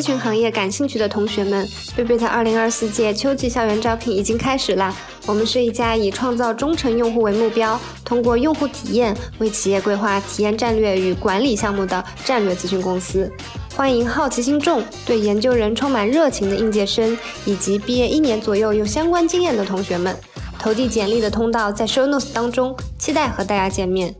[0.00, 4.96] 咨询行业感兴趣的同学们，贝贝的2024届秋季校园招聘已经开始了。
[5.26, 13.30] 我们是一家以创造忠诚用户为目标，通过用户体验为企业规划体验战略与管理项目的战略咨询公司。
[13.76, 20.16] 欢迎好奇心重、对研究人充满热情的应届生，以及毕业一年左右有相关经验的同学们。
[20.58, 24.14] 投递简历的通道在 Show Notes 当中，期待和大家见面。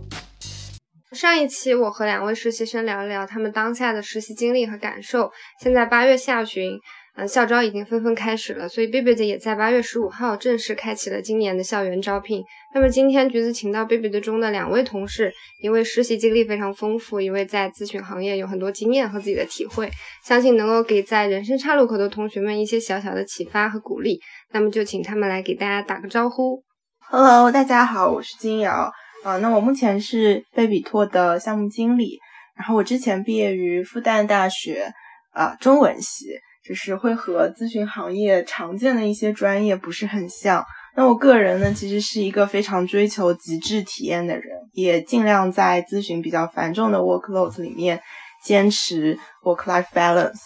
[1.13, 5.33] 上一期我和两位实习生聊了聊他们当下的实习经历和感受。
[5.61, 6.79] 现在八月下旬，
[7.17, 12.45] 嗯，校招已经纷纷开始了，所以贝贝的也在八月十五号正式开启了今年的校园招聘。
[12.73, 19.91] 那么今天橘子请到贝贝的中的两位同事，一位实习经历非常丰富，一位在咨询行业有很多经验和自己的体会，
[20.25, 24.21] 相信能够给在人生岔路口的同学们一些小小的启发和鼓励。
[24.53, 26.63] 那么就请他们来给大家打个招呼。
[27.01, 28.93] Hello，大家好，我是金瑶。
[29.23, 32.19] 啊，那我目前是贝比托的项目经理，
[32.57, 34.93] 然后我之前毕业于复旦大学，
[35.33, 36.27] 啊，中文系，
[36.67, 40.65] 就是会和咨询行业常见的一些专业不是很像。
[40.97, 48.01] 那我个人呢，其实是一个非常追求极致体验的人，也尽量在咨询比较繁重的 workload 里面
[48.43, 50.41] 坚持 work-life balance。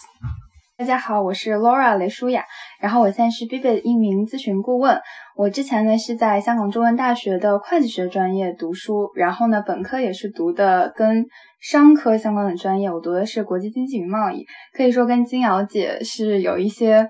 [0.77, 2.43] 大家好，我是 Laura 雷舒雅，
[2.81, 4.99] 然后我现在是 b i b 的一名咨询顾问。
[5.37, 11.25] 我之前呢是在香港中文大学的会计学专业读书，然后呢本科也是读的跟
[11.61, 17.07] 商科相关的专业，我读的是国际经济与贸易，可以说跟金瑶姐是有一些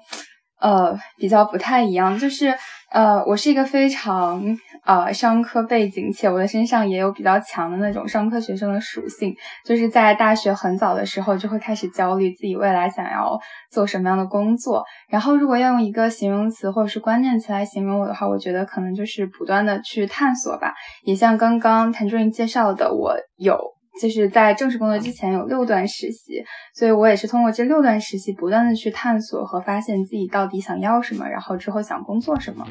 [0.62, 2.56] 呃比较不太一样，就是
[2.92, 4.44] 呃我是一个非常。
[4.86, 13.36] 呃，商科背景，且我的身上也有比较强的那种商科学生的属性，就是在大学很早的时候就会开始焦虑自己未来想要
[13.72, 14.84] 做什么样的工作。
[15.10, 20.72] 然后，如果要用一个形容词或者是关键词来形容我的话，我觉得可能就是不断的去探索吧。
[21.04, 23.60] 也像刚刚谭主任介绍的，我有
[24.00, 26.44] 就是在正式工作之前有六段实习，
[26.76, 32.68] 所以我也是通过这六段实习不断的去探索和发现自己到底想要什么，然后之后想工作什么。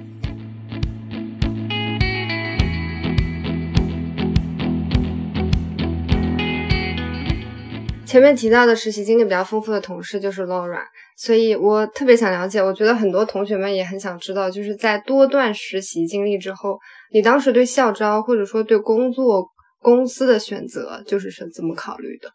[8.14, 10.84] 前面提到的实习经历比较丰富的同事就是 Laura，
[11.16, 12.62] 所以我特别想了解。
[12.62, 16.78] 我觉得很多同学们也很想知道，就是在多段实习经历之后，
[17.12, 19.48] 你当时对校招或者说对工作
[19.80, 22.30] 公司的选择，就是是怎么考虑的？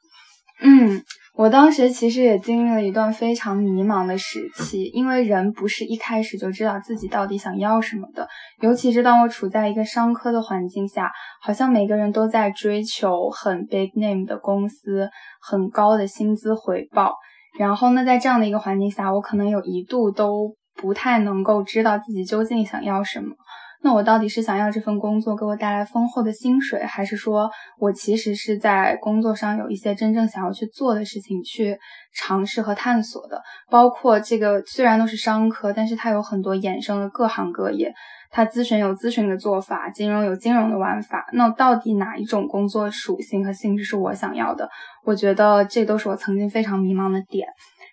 [0.59, 1.01] 嗯。
[1.35, 8.27] 我当时其实也经历了一段非常迷茫的时期，因为人不是一开始就知道自己到底想要什么的。
[8.61, 11.09] 尤其是当我处在一个商科的环境下，
[11.41, 15.09] 好像每个人都在追求很 big name 的公司、
[15.41, 17.13] 很高的薪资回报。
[17.57, 23.33] 然后呢，在这样的一个环境下，我可能有一度都不太能够知道自己究竟想要什么。
[23.81, 31.77] 那我到底是想要这份工作给我带来丰厚的薪水，还是说我其实是在工作上有一些真正想要去做的事情，去
[32.13, 33.41] 尝试和探索的？
[33.69, 37.93] 包括这个虽然都是商科，但是它有很多衍生的各行各业，
[38.29, 41.25] 它咨询有咨询的做法，金融有金融的玩法。
[41.31, 44.69] 那到底哪一种工作属性和性质是我想要的？
[45.05, 47.47] 我觉得这都是我曾经非常迷茫的点。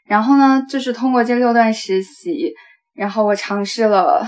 [0.05, 2.53] 然后呢，就是通过这六段实习，
[2.93, 4.27] 然后我尝试了。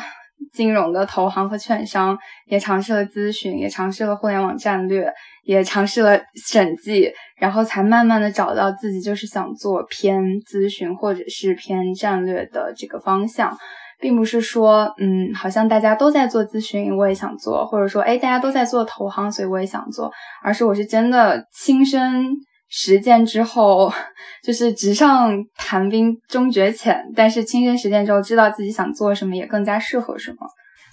[0.53, 5.13] 金融的投行和券商也尝试了咨询，也尝试了互联网战略，
[5.45, 13.57] 也尝试了审计，然后才慢慢的找到自己就是想做偏咨询或者是偏战略的这个方向，
[14.01, 20.11] 并不是说，嗯，好像大家都在做咨询，我也想做，或者说，哎，大家都在做投行，所以我也想做，
[20.43, 22.27] 而是我是真的亲身。
[22.69, 23.93] 实践之后，
[24.45, 30.39] 就是纸上谈兵终觉浅，但是亲身实践之后，知道自己想做什么，也更加适合什么。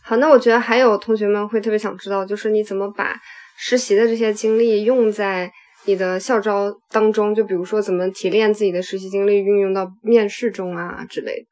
[0.01, 3.15] 好，那我觉得还有同学们会特别想知道，就是你怎么把
[3.57, 5.51] 实习的这些经历用在
[5.85, 7.35] 你的校招当中？
[7.35, 11.47] 就比如说，怎么提炼自己的实习经历，运用到面试中啊之类的。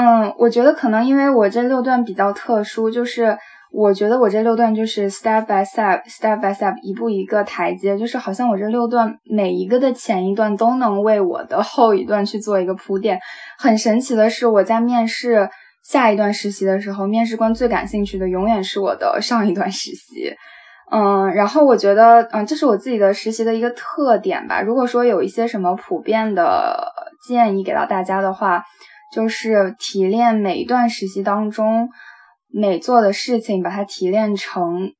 [0.00, 3.36] 嗯，我觉得可能因为我这六段比较特殊，就是。
[3.76, 13.18] 我觉得我这六段就是 step by step，step by step，一步一个台阶，就是好像我这六段每一个的前一段都能为我的后一段去做一个铺垫。
[13.58, 15.50] 很神奇的是，我在面试
[15.82, 20.32] 下一段实习的时候，面试官最感兴趣的永远是我的上一段实习。
[20.92, 24.62] 嗯，然后我觉得，嗯，这是我自己的实习的一个特点吧。
[24.62, 26.92] 如果说有一些什么普遍的
[27.26, 28.62] 建议给到大家的话，
[29.12, 31.88] 就是提炼每一段实习当中。
[32.56, 34.92] 每做的事情，把它提炼成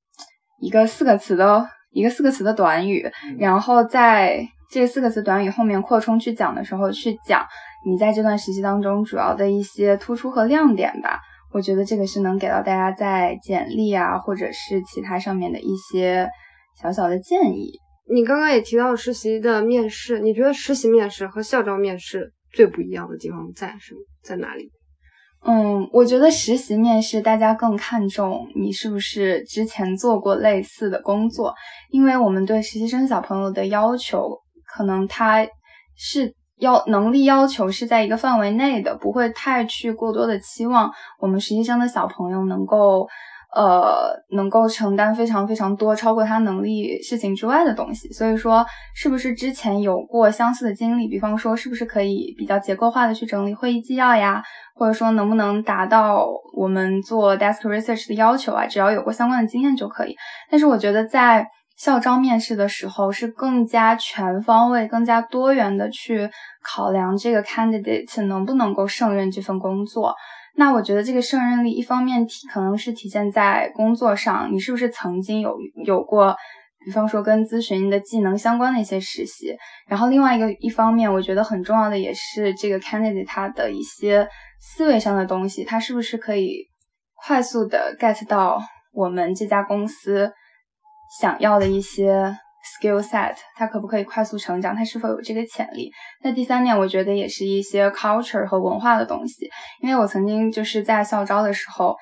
[0.60, 3.08] 一个四个词的一个四个词的短语，
[3.38, 7.46] 然后在这四个词短语后面扩充去讲的时候，去讲
[7.86, 11.20] 你在这段实习当中主要的一些突出和亮点吧。
[11.52, 16.28] 我觉得这个是能给到大家在简历啊，或者是其他上面的一些
[16.82, 17.78] 小小的建议。
[18.12, 24.72] 你刚刚也提到实习的面试，你觉得实习面试和校招面试最不一样的地方在什么在哪里？
[25.46, 31.54] 嗯，我觉得实习面试大家更看重你是不是之前做过类似的工作，
[31.90, 35.46] 因为我们对实习生小朋友的要求，可能他
[35.96, 43.06] 是要能力要求是在一个范围内的，不会太去过多的期望我们实习生的小朋友能够。
[43.54, 51.06] 呃，能够承担非常非常多超过他能力事情之外的东西，所以说是不是之前有过相似的经历？
[51.06, 54.42] 比方说，是不是可以比较结构化的去整理会议纪要呀？
[54.74, 58.66] 或者说，能不能达到我们做 desk research 的要求啊？
[58.66, 60.16] 只要有过相关的经验就可以。
[60.50, 61.46] 但是我觉得在
[61.76, 66.28] 校招面试的时候，是更加全方位、更加多元的去
[66.64, 70.12] 考量这个 candidate 能不能够胜任这份工作。
[70.56, 76.34] 那我觉得这个胜任力，一方面体可能是体现在工作上，你是不是曾经有有过，
[76.84, 79.56] 比方说跟咨询的技能相关的一些实习。
[79.88, 84.28] 然后另外一个一方面，我觉得很重要的也是这个 candidate 他的一些
[84.60, 86.58] 思维上的东西，他是不是可以
[87.14, 88.60] 快速的 get 到
[88.92, 90.32] 我们这家公司
[91.20, 92.36] 想要的一些。
[92.64, 94.74] Skill set，它可不可以快速成长？
[94.74, 95.90] 它是否有这个潜力？
[96.22, 99.48] 那第三点，我觉得也是一些 culture 和文化的东西。
[99.82, 101.94] 因为我曾经就是在校招的时候，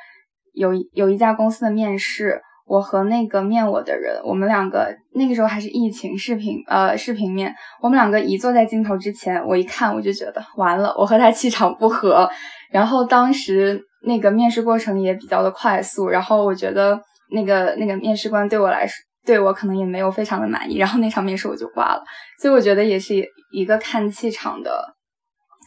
[0.52, 12.28] 有有一家公司的面试，我和那个面我的人，我们两个那个时候还是疫情视频，呃，视频面，我们两个一坐在镜头之前，我一看我就觉得完了，我和他气场不合。
[12.70, 16.98] 然后当时那个面试过程也比较的快速，然后我觉得
[17.30, 18.94] 那个那个面试官对我来说。
[19.24, 22.02] 对我可能也没有非常的满意，然后那场面试我就挂了。
[22.40, 23.14] 所以我觉得也是
[23.52, 24.82] 一个看气场的、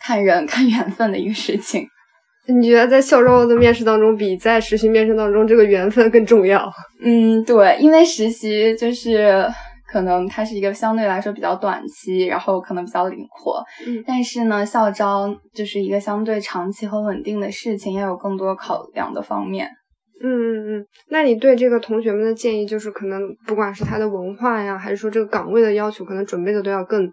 [0.01, 1.87] 看人、 看缘分的一个事情。
[2.47, 6.71] 你觉得在校招的面试当中，比在实习面试当中这个缘分更重要？
[7.01, 9.51] 嗯，对，因为实习就是
[9.91, 13.63] 可能它是一个相对来说比较短期，然后可能比较灵活。
[13.87, 19.67] 嗯，但是呢，校招就是一个相对长期和稳定的事情，要有更多考量的方面。
[20.23, 27.11] 嗯嗯嗯，那你对这个同学们的建议就是，可能不管是他的文化呀，还是说这个岗位的要求，可能准备的都要更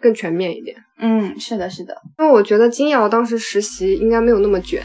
[0.00, 0.76] 更全面一点。
[0.98, 1.96] 嗯，是的，是的。
[2.18, 4.82] 因为我觉得金瑶当时实习应该没有那么卷。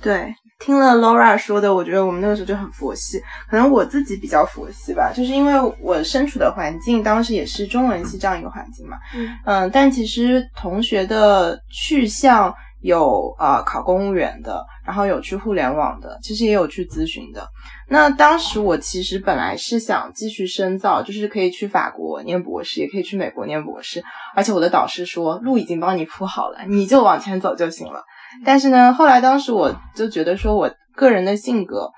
[0.00, 3.20] 对，听了 Laura 说的，我觉得我们那个时候就很佛系。
[3.50, 8.96] 可能我自己比较佛系吧，就是因为我身处的环境当时也是中文系这样一个环境嘛。
[9.16, 12.54] 嗯嗯，但其实同学的去向。
[12.84, 17.48] 有啊，考公务员的，然后有去互联网的，其实也有去咨询的。
[17.88, 24.04] 那当时我其实本来是想继续深造，就是可以去法国念博士，也可以去美国念博士。
[24.34, 28.04] 而且我的导师说，路已经帮你铺好了，你就往前走就行了。
[28.44, 31.90] 但是呢，后来当时我就觉得说，我个人的性格，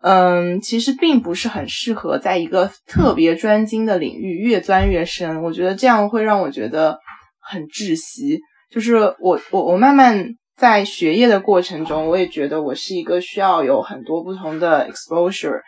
[0.00, 5.42] 嗯，其实并不是很适合在一个特别专精的领域越钻越深。
[5.42, 6.98] 我觉得这样会让我觉得
[7.38, 8.40] 很窒息。
[8.68, 15.60] 就是我我我慢慢在学业的过程中，我也觉得我是一个需要有很多不同的 exposure，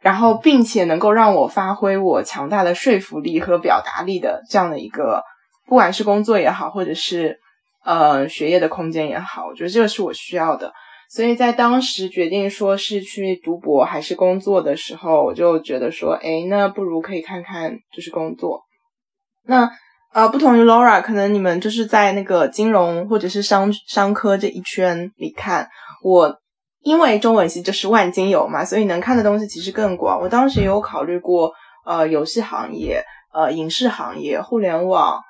[0.00, 5.22] 然后并且能够让我发挥我强大的说服力和表达力的这样的一个，
[5.66, 7.38] 不管是工作也好，或者是
[7.84, 10.72] 呃学业的空间也好，我觉得这个是我需要的。
[11.10, 18.64] 所以在当时决定说是去读博还是工作的时候，我就觉得说，哎，那不如可以看看就是工作，
[19.44, 19.70] 那。
[20.18, 25.68] 呃，不同于 Laura，可能你们就是在那个金融或者是商商科这一圈里看
[26.02, 26.36] 我，
[26.82, 30.20] 因为中文系就是万金油嘛，所以能看的东西其实更广。
[30.20, 31.52] 我当时也有考虑过，
[31.86, 35.20] 呃，游戏行业、呃，影视行业、互联网，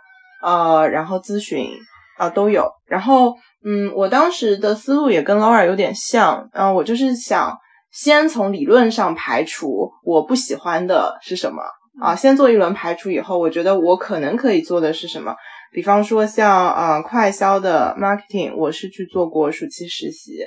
[0.43, 1.69] 呃，然后咨询
[2.17, 2.67] 啊都有。
[2.87, 7.55] 然后，嗯，我当时的思路也跟 Laura 有点像，嗯，我就是想
[7.93, 11.63] 先从理论上排除我不喜欢的是什么。
[12.01, 15.35] 啊，先做一轮排除以后，我觉得我可能可以做的是什么？
[15.73, 20.39] 比方说像啊快销的 marketing，我是去做过暑期实习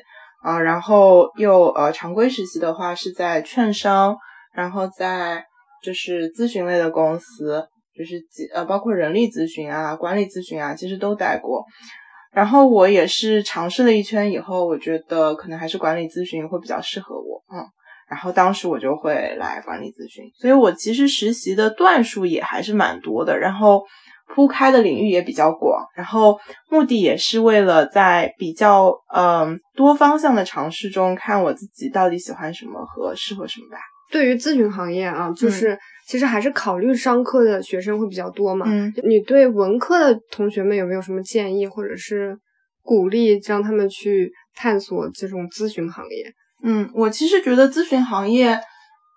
[0.43, 4.15] 啊，然后又呃常规实习的话是在券商，
[4.53, 5.43] 然后在
[5.84, 7.63] 就是咨询类的公司，
[7.96, 11.65] 就是几呃包括人力咨询啊、管理咨询啊，其实都待过。
[12.31, 17.62] 然后我也是尝试了一圈以后，我觉得可能还是管理咨询会比较适合我，嗯。
[18.11, 23.81] 然后当时我就会来管理咨询，所以我其实实习的段数也还是蛮多的，然后
[24.27, 26.37] 铺开的领域也比较广，然后
[26.69, 33.77] 目的也是为了在比较嗯多方向的尝试中，看我自己到底喜欢什么和适合什么吧。
[34.11, 38.65] 对于咨询行业啊，就是其实还是考虑商科的学生会比较多嘛。
[38.67, 42.37] 嗯，你对文科的同学们有没有什么建议或者是
[42.83, 46.33] 鼓励，让他们去探索这种咨询行业？
[46.63, 48.59] 嗯，我其实觉得咨询行业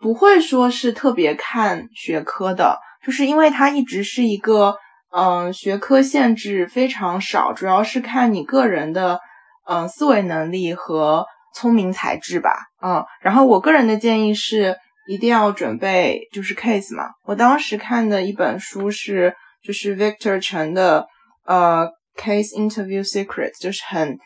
[0.00, 4.76] 不会说是特别看学科的，就是因为它一直是一个
[5.14, 9.20] 嗯，学科限制非常少，主要是看你个人的
[9.68, 12.50] 嗯思维能力和聪明才智吧。
[12.82, 17.04] 嗯，然后我个人的建议是一定要准备就是 case 嘛。
[17.24, 21.06] 我当时看的一本书是就是 Victor 陈的
[21.44, 24.18] 呃 Case Interview Secret，就是很。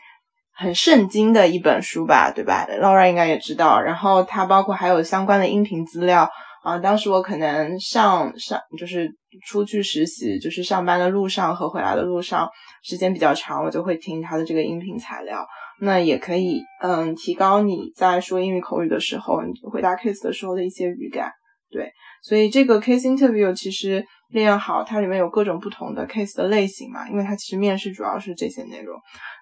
[0.59, 3.79] 很圣经的一本书吧，对吧？Laura 应该也知道。
[3.79, 6.29] 然后它包括还有相关的音频资料
[6.63, 6.77] 啊。
[6.77, 9.09] 当时我可能上上就是
[9.47, 12.49] 出去实习，就是上班的路上和回来的路上，
[12.83, 15.47] 时间比较长，我就会听他的这个音频材料。
[15.81, 19.39] 那也可以嗯提高你在说英语口语的时候，
[19.71, 21.31] 回答 case 的时候的一些语感。
[21.71, 21.89] 对，
[22.21, 28.95] 所以这个 case interview 其实练好，它里面有各种不同的 case 的类型嘛，因为它其实面试主要是这些内容。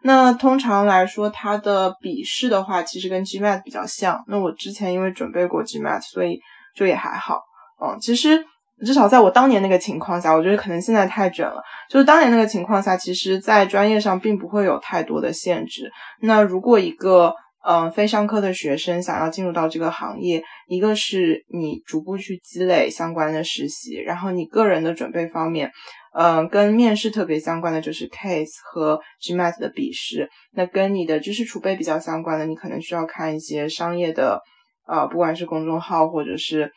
[0.04, 4.24] 那通常来说，它的笔试的话，其实跟 GMAT 比较像。
[4.28, 6.40] 那我之前因为准备过 GMAT，所以
[6.76, 7.42] 就也还好。
[7.84, 8.44] 嗯，其实
[8.86, 11.62] 至少在我当年那个情况下，我觉得可能现在太卷了。
[11.90, 15.92] 就是当年那个情况下，其实在专业上并不会有太多的限制。
[16.22, 17.34] 那如果一个
[17.66, 25.70] 嗯，非商科的学生想要进入到这个行业，一个是你逐步去积累相关的实习，然后你个人的准备方面，
[26.14, 30.30] 嗯，跟面试特别相关的就是 case 和 GMAT 的笔试。
[30.54, 34.40] 那跟你的知识储备比较相关的，你可能需要看一些商业的，
[34.88, 36.72] 呃，不管是公众号或者是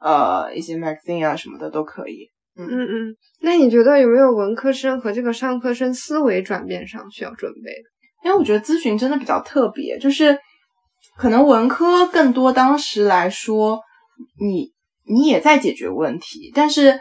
[0.00, 2.30] 呃一些 magazine 啊什么的都可以。
[2.58, 7.95] 嗯嗯嗯，那你觉得有没有文科生和这个商科生思维转变上需要准备的？
[8.26, 10.36] 因为我觉得咨询真的比较特别，就是
[11.16, 13.78] 可能文科更多当时来说，
[14.40, 14.72] 你
[15.04, 16.98] 你也在解决问题，但是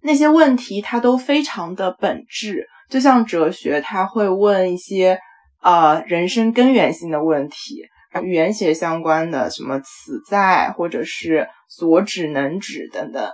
[0.00, 5.18] 那些问题它都非常的本质，就像哲学，他会问一些
[5.60, 7.82] 呃人生根源性的问题，
[8.22, 13.30] 语言学相关的什么此在或者是所指能指等等，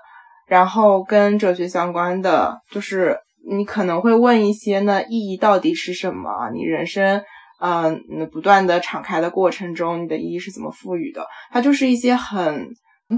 [0.48, 3.16] 然后跟哲学相关的就是。
[3.44, 6.50] 你可能会问一些呢，意义到底是什么？
[6.54, 7.22] 你人生，
[7.60, 11.26] 嗯，不断的敞开的过程中，你的意义是怎么赋予的？
[11.50, 12.68] 它就是一些很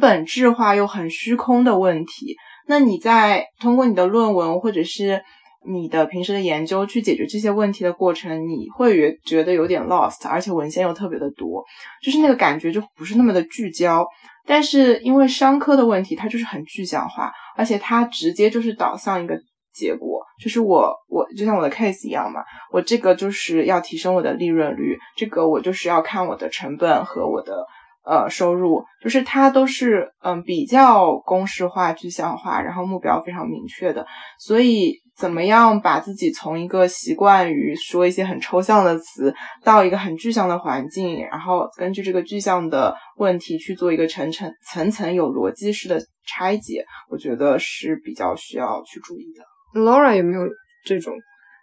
[0.01, 2.37] 本质化又很虚空的问题。
[2.67, 5.23] 那你在通过你的论文或者是
[5.67, 11.63] 你的平时的研究去解决这些问题的过程，你会觉觉得有点 lost，而且文献又特别的多，
[12.03, 14.07] 就是那个感觉就不是那么的聚焦。
[14.47, 19.39] 但是因为商科的问题，它就是很具象化，而且它直接就是导向一个。
[19.75, 27.67] 结果就是我我就像我的 case 一样嘛，我这个就是要提升我的利润率，这个我就是要看我的成本和我的
[28.07, 34.07] 呃收入，就是它都是嗯比较公式化、具象化，然后目标非常明确的。
[34.39, 49.54] 所以怎么样把自己从一个习惯于说一些很抽象的词，到一个很具象的环境，然后根据这个具象的问题去做一个层层层层有逻辑式的拆解，我觉得是比较需要去注意的。
[49.75, 50.43] Laura 有没有
[50.85, 51.15] 这种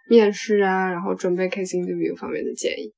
[0.08, 2.92] 面试啊，然后准备 case interview 方面的建议？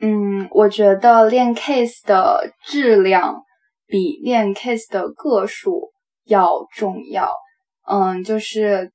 [0.00, 3.42] 嗯，我觉得练 case 的质量
[3.86, 5.90] 比练 case 的个数
[6.26, 7.30] 要重要。
[7.90, 8.92] 嗯，就是。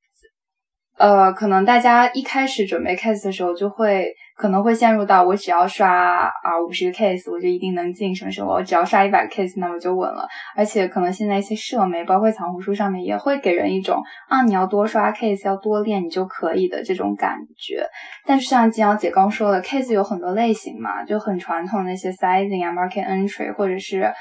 [0.98, 4.08] 呃，可能大家一开始准备 case 的时候，就会
[4.38, 10.28] 可能会陷入到我只要刷啊五十个 case，我就一定能进什么什么，我只要刷一百个 case，那我就稳了。
[10.56, 17.84] 而且可能现在一些社媒，包括小红书上面，也会给人一种啊你要多刷 case，要多练你就可以的这种感觉。
[18.26, 24.14] 但是像金瑶姐刚说的，case 有很多类型嘛，就很传统的那些 sizing 啊，market entry，或者是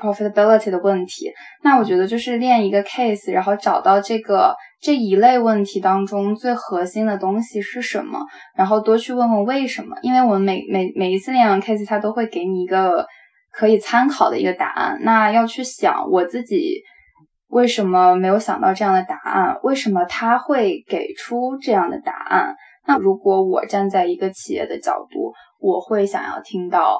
[0.00, 1.30] profitability 的问题。
[1.62, 4.54] 那我觉得就是练一个 case，然后找到这个。
[4.82, 8.18] 这一类问题当中最核心的东西是什么？
[8.56, 13.06] 然后多去问问为什么，因为我们每每每一次练完 case，它都会给你一个
[13.52, 14.98] 可以参考的一个答案。
[15.02, 16.80] 那要去想我自己
[17.48, 19.54] 为什么没有想到这样的答案？
[19.62, 22.56] 为什么他会给出这样的答案？
[22.86, 26.98] 那如果我站在一个企业的角度，我会想要听到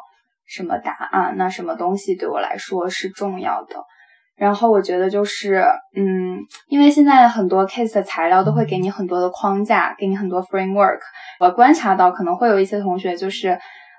[0.51, 1.37] 什么答案？
[1.37, 3.77] 那什么东西对我来说是重要的？
[4.37, 5.63] 然后我觉得就是，
[5.95, 6.39] 嗯，
[6.69, 10.99] 因为现在很多 case 的材料都会给你很多的框架，给你很多 framework。
[11.39, 13.59] 我观察到可能会有一些同学就是，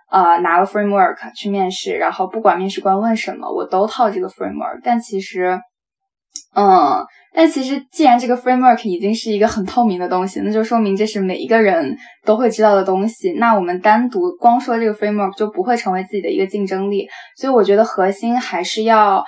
[0.10, 4.82] 呃，拿了 framework 去面试，然后不管面试官问什么，我都套这个 framework。
[4.84, 5.60] 但其实，
[6.56, 13.34] 嗯，但其实既然这个 framework 已经是一个很透明的东西，那就说明这是每一个人都会知道的东西。
[13.34, 17.08] 那我们单独光说这个 framework 就不会成为自己的一个竞争力。
[17.38, 19.24] 所以我觉得核心还是要。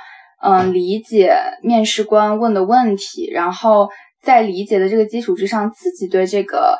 [0.45, 3.87] 嗯，理解面试官问的问题，然后
[4.21, 6.77] 在理解的这个基础之上，自己对这个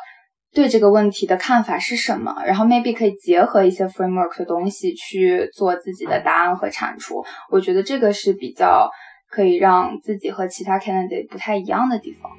[0.52, 7.24] 对这个问题的看法是什么，然后 maybe 可以结合一些 framework 的东西去做自己的答案和产出。
[7.50, 8.90] 我觉得这个是比较
[9.34, 12.30] 可以让自己和其他 candidate 不太一样的地方。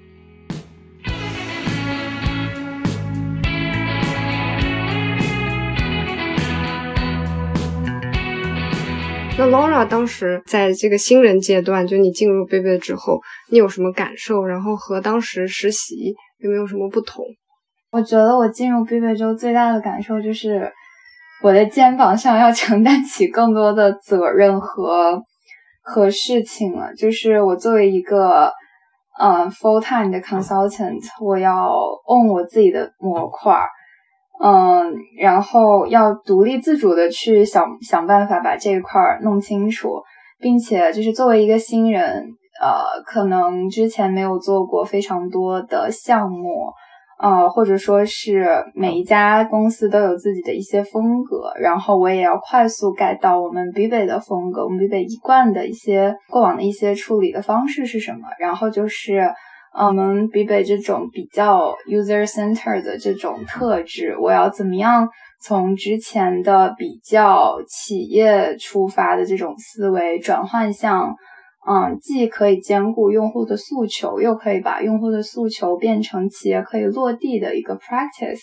[9.37, 13.19] 那 Laura 当时在这个新人阶段，就你进入贝贝之后，
[13.51, 14.45] 你有什么感受？
[14.45, 17.25] 然后和当时实习有没有什么不同？
[17.91, 20.71] 我觉得我进入贝贝之后最大的感受就是，
[21.43, 25.21] 我的肩膀上要承担起更多的责任和
[25.85, 26.93] 和事情了。
[26.95, 28.51] 就是我作为一个
[29.21, 31.69] 嗯 full time 的 consultant，我要
[32.05, 33.55] own 我自己的模块。
[34.43, 40.03] 嗯，然后要独立自主的去想想办法把这一块弄清楚，
[40.41, 42.03] 并且就是作为一个新人，
[42.61, 46.73] 呃，可能之前没有做过非常多的项目，
[47.25, 59.33] 呃，或者说是每一家公司都有自己的一些风格，然后我也要快速改到我们 b 北的风格，我们 b 北一贯的一些过往的一些处理的方式是什么，然后就是。
[59.77, 65.09] 我们比北这种比较 user center 的这种特质，我要怎么样
[65.41, 71.13] 从之前的比较企业出发的这种思维转换向，
[71.67, 78.41] 嗯，既可以兼顾用户的诉求，又可以把用户的诉求变成企业可以落地的一个 practice。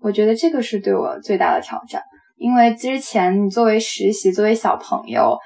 [0.00, 2.02] 我觉得这个是对我最大的挑战，
[2.36, 5.36] 因为之前你作为实习，作为小朋友，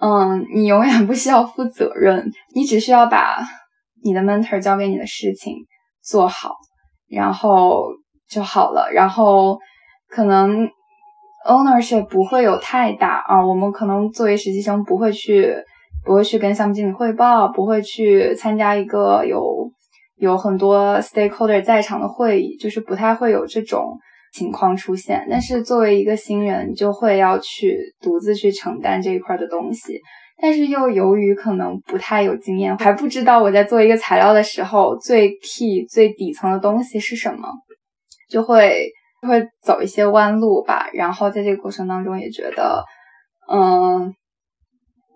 [0.00, 3.40] 嗯，你永远不需要负责任，你只需要把。
[4.04, 5.56] 你的 mentor 交给你的事情
[6.04, 6.54] 做好，
[7.08, 7.88] 然后
[8.30, 8.88] 就好了。
[8.92, 9.58] 然后
[10.08, 10.68] 可能
[11.44, 13.44] ownership 不会有太大啊。
[13.44, 15.52] 我们可能作为实习生不会去，
[16.04, 19.70] 不会去跟项目经理汇报，不会去参加一个有
[20.16, 23.98] 有很多 stakeholder 在场的会议，就是不太会有这种
[24.32, 25.26] 情况出现。
[25.30, 30.00] 但是作为一个新人，就会要去独自去承担这一块的东西。
[30.40, 37.48] 但是又由于可能不太有经验，还不知道我在做一个材料的时候最 key 最底层的东西是什么，
[38.30, 38.88] 就会
[39.26, 40.88] 会走一些弯路吧。
[40.94, 42.84] 然后在这个过程当中也觉得，
[43.52, 44.14] 嗯，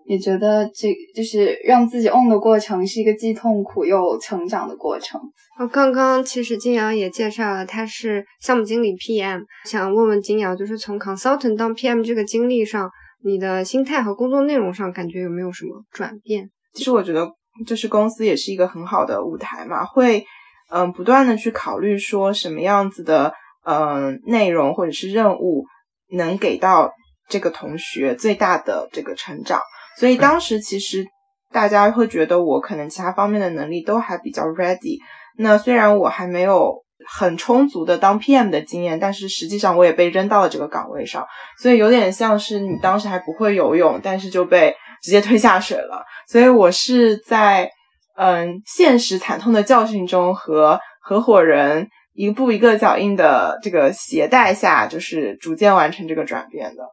[0.05, 5.21] 也觉得这就是让自己 own 的过程是一个既痛苦又成长的过程。
[5.57, 12.89] 啊，刚刚其实金瑶也介绍了，他是项目经理 PM，想问问金瑶，就是从 consultant 到 PM 这个经历上。
[13.25, 16.49] 你的心态和工作内容上感觉有没有什么转变？
[16.73, 17.25] 其实我觉得，
[17.65, 20.25] 就是公司也是一个很好的舞台嘛，会
[20.69, 23.33] 嗯不断的去考虑说什么样子的
[23.65, 25.63] 嗯内容或者是任务
[26.11, 26.91] 能给到
[27.29, 29.61] 这个同学最大的这个成长。
[29.97, 31.05] 所以当时其实
[31.51, 34.99] 大家会觉得我可能其他方面的能力都还比较 ready。
[35.37, 36.81] 那虽然我还没有。
[37.05, 41.27] 很充足的当 PM 的经验，但是实际上我也被扔到了这个岗位上，
[41.59, 46.05] 所以有点像是你当时还不会游泳，但是就被直接推下水了。
[46.29, 47.69] 所以我是在
[48.15, 56.83] 嗯现实惨痛的教训中和合伙人一步一个脚印的这个携带下，就是逐渐完成这个转变的。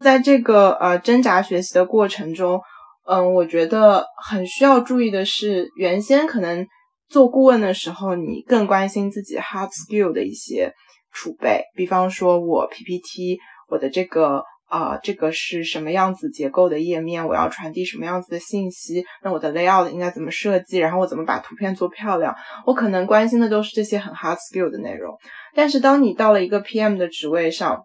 [0.00, 2.60] 在这个呃挣扎学习的过程中，
[3.06, 6.66] 嗯，我觉得很需要注意的是，原先可能。
[7.08, 10.72] 做顾问的时候，你更关心自己 hard skill 的一些
[11.12, 22.34] 储备，比方说我 PPT，我的这个啊，这个是什么样子结构的页面，我要传递什么样子的信息，那我的 layout 应该怎么设计，然后我怎么把图片做漂亮，
[22.66, 25.16] 我可能关心的都是这些很 hard skill 的内容。
[25.54, 27.84] 但是当你到了一个 PM 的职位上，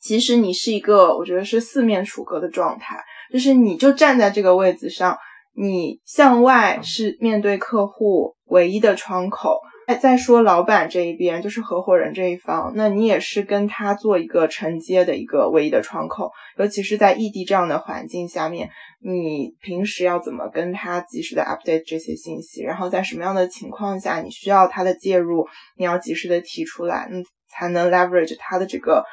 [0.00, 2.96] 其实你是一个我觉得是四面楚歌的状态，
[3.32, 5.16] 就是你就站在这个位置上。
[5.52, 9.58] 你向外是面对客户唯一的窗口，
[9.88, 16.30] 再再说老板这一边就是合伙人这一方，那你也是跟他做一个承接的一个唯一的窗口。
[16.56, 18.70] 尤其是在异地这样的环境下面，
[19.02, 22.62] 你平时要怎么跟他及时的 update 这些信息？
[22.62, 29.04] 然后在什么样的情况下你需要他的介入，你要及时的提出来，嗯，才能 leverage 他的这个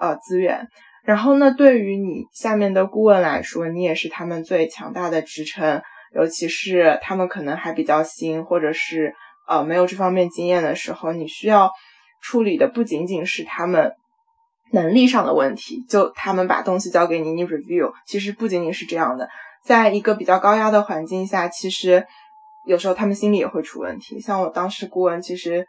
[0.00, 0.68] 呃资源。
[1.04, 5.82] 然后呢，对于你下面的顾问来说，你也是他们最强大的支撑。
[6.14, 9.14] 尤其是他们可能还比较新，或者是
[9.46, 11.70] 呃没有这方面经验的时候，你需要
[12.22, 13.92] 处理的不仅仅是他们
[14.72, 19.28] 能力上的问题，就他们把东西交给你，你 review，其实不仅仅是这样的。
[19.62, 22.06] 在一个比较高压的环境下，其实
[22.66, 24.18] 有时候他们心里也会出问题。
[24.20, 25.66] 像我当时顾问，其实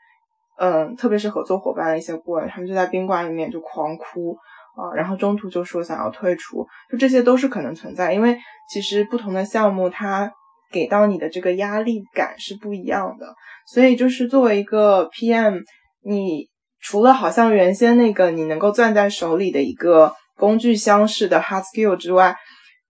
[0.60, 4.38] 嗯，特别是合作伙伴的一些顾问，他们就在宾馆里面就狂哭。
[4.78, 8.38] 啊，然后中途就说想要退出，就这些都是可能存在，因为
[8.72, 10.32] 其实不同的项目它
[10.72, 13.26] 给到你的这个压力感是不一样的，
[13.66, 15.62] 所以就是作为一个 PM，
[16.04, 16.48] 你
[16.80, 22.36] 除了好像原先那个你能够攥在手里的一个工具箱式的 hard skill 之外，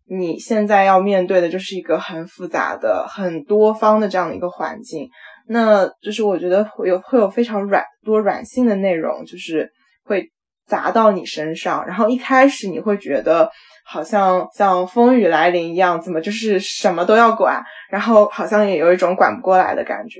[0.10, 5.08] 你现在要面对的就是一个很复杂的、很多方的这样的一个环境，
[5.47, 9.69] 那就是我觉得会有会有非常软多软性的内容，就是
[10.03, 10.31] 会。
[10.69, 13.49] 砸到你身上，然后一开始你会觉得
[13.86, 20.19] 好像像风雨来临一样，怎么就是什么都要管，然后好像也有一种管不过来的感觉。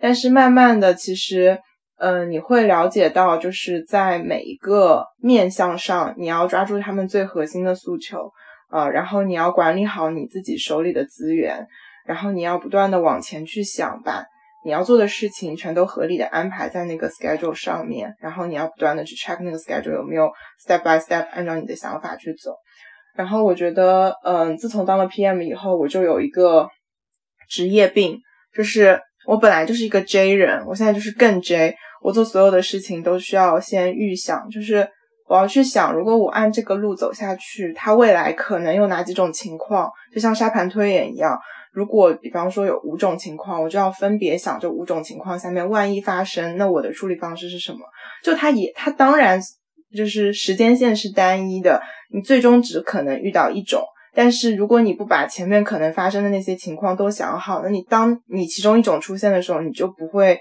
[0.00, 1.56] 但是慢慢的，其实，
[1.98, 8.32] 嗯，你会了解到，就是在每一个面向上，你要抓住他们最核心的诉求，
[8.72, 11.68] 呃，然后你要管理好你自己手里的资源，
[12.04, 14.24] 然后你要不断的往前去想吧。
[14.64, 20.30] 你要做的事情全都合理的安排在那个 schedule 上面，然后你要不断的去 check 那个 schedule 有没有
[20.66, 22.52] step by step 按照你的想法去走。
[23.14, 26.68] 然后我觉得，嗯，自从当了 PM 以后，我就有一个
[27.48, 28.18] 职业病，
[28.52, 31.76] 就是我本来就是一个 J 人，我现在就是更 J。
[32.02, 34.86] 我做所有的事情都需要先预想，就是
[35.28, 41.38] 我要去想，如果我按这个路走下去，它未来可能有哪几种情况，就像沙盘推演一样。
[41.74, 47.80] 如果比方说有五种情况，我就要分别想这五种情况下面，万一发生，那我的处理方式是什么？
[48.22, 49.40] 就它也，它当然
[49.94, 51.82] 就是时间线是单一的，
[52.14, 53.82] 你最终只可能遇到一种。
[54.14, 60.38] 但是如果你不把前面可能发生的那些情况都想好，那你当你其中一种出现的时候，你就不会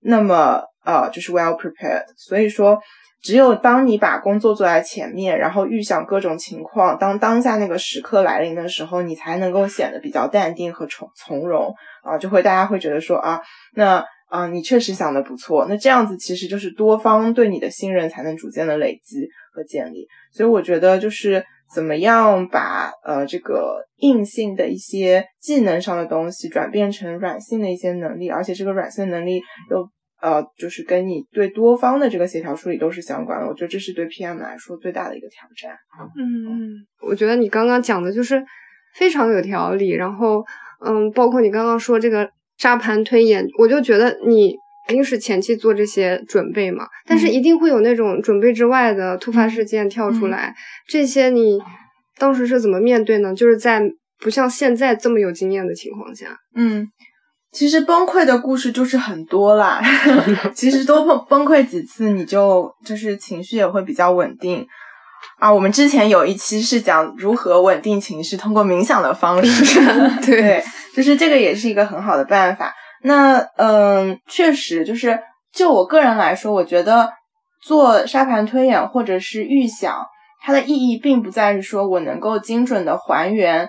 [0.00, 2.04] 那么呃，就是 well prepared。
[2.16, 2.78] 所以说。
[3.24, 13.40] 只有当你把工作做在前面，然后预想各种情况，当当下那个时刻来临的时候，你才能够显得比较淡定和从从容啊，就会大家会觉得说啊，
[13.74, 20.06] 那啊你确实想的不错，那这样子其实就是多方对你的信任才能逐渐的累积和建立。
[20.30, 21.42] 所以我觉得就是
[21.74, 29.88] 怎么样把呃这个硬性的一些技能上的东西转变成软性的一些能力，而且这个软性能力又。
[30.24, 35.76] 呃，就是跟你对多方的这个协调处理都是相关的，我觉得这是对 PM 来说最大的一个挑战。
[36.16, 38.42] 嗯，我觉得你刚刚讲的就是
[38.94, 40.42] 非常有条理，然后
[40.82, 44.56] 嗯，包括你刚刚说这个沙盘推演，我就觉得你
[44.88, 50.54] 肯定是前期做这些准备嘛，但是一定会有那种准备之外的突发事件跳出来，
[50.88, 51.58] 这些你
[52.16, 53.34] 当时是怎么面对呢？
[53.34, 53.82] 就是在
[54.20, 56.88] 不像现在这么有经验的情况下，嗯。
[57.54, 59.80] 其实崩溃的故事就是很多啦，
[60.54, 64.66] 其实多崩崩溃几次，你就就是情绪也会比较稳定
[65.38, 65.50] 啊。
[65.52, 69.80] 我们之前有一期是讲如何稳定情绪，通过冥想的方式，
[70.26, 72.74] 对，就是这个也是一个很好的办法。
[73.04, 75.16] 那嗯，确实就是
[75.52, 77.08] 就我个人来说，我觉得
[77.62, 80.04] 做沙盘推演或者是预想，
[80.42, 83.68] 它的意义并不在于说我能够精准的还原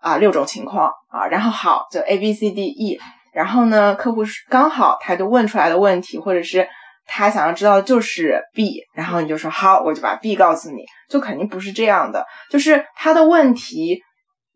[0.00, 3.00] 啊六种情况啊，然后好就 A B C D E。
[3.32, 6.68] 然后呢，客户是刚好他就问出来的问题，或者是
[7.06, 14.02] 他想要知道的就是 B，然后你就说好，我就把 B 告诉你，就肯定不是这样的，就是他的问题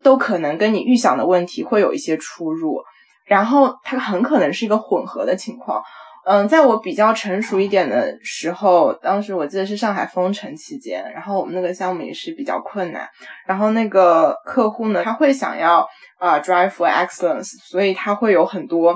[0.03, 2.81] 都可能跟你预想的问题会有一些出入，
[3.25, 5.81] 然后他很可能是一个混合的情况。
[6.29, 13.07] 嗯，在我比较成熟一点的时候，当时我记得是上海封城期间，然后我们那个项目也是比较困难，
[13.45, 15.87] 然后那个客户呢，他会想要
[16.19, 18.93] 啊 drive for excellence，所以他会有很多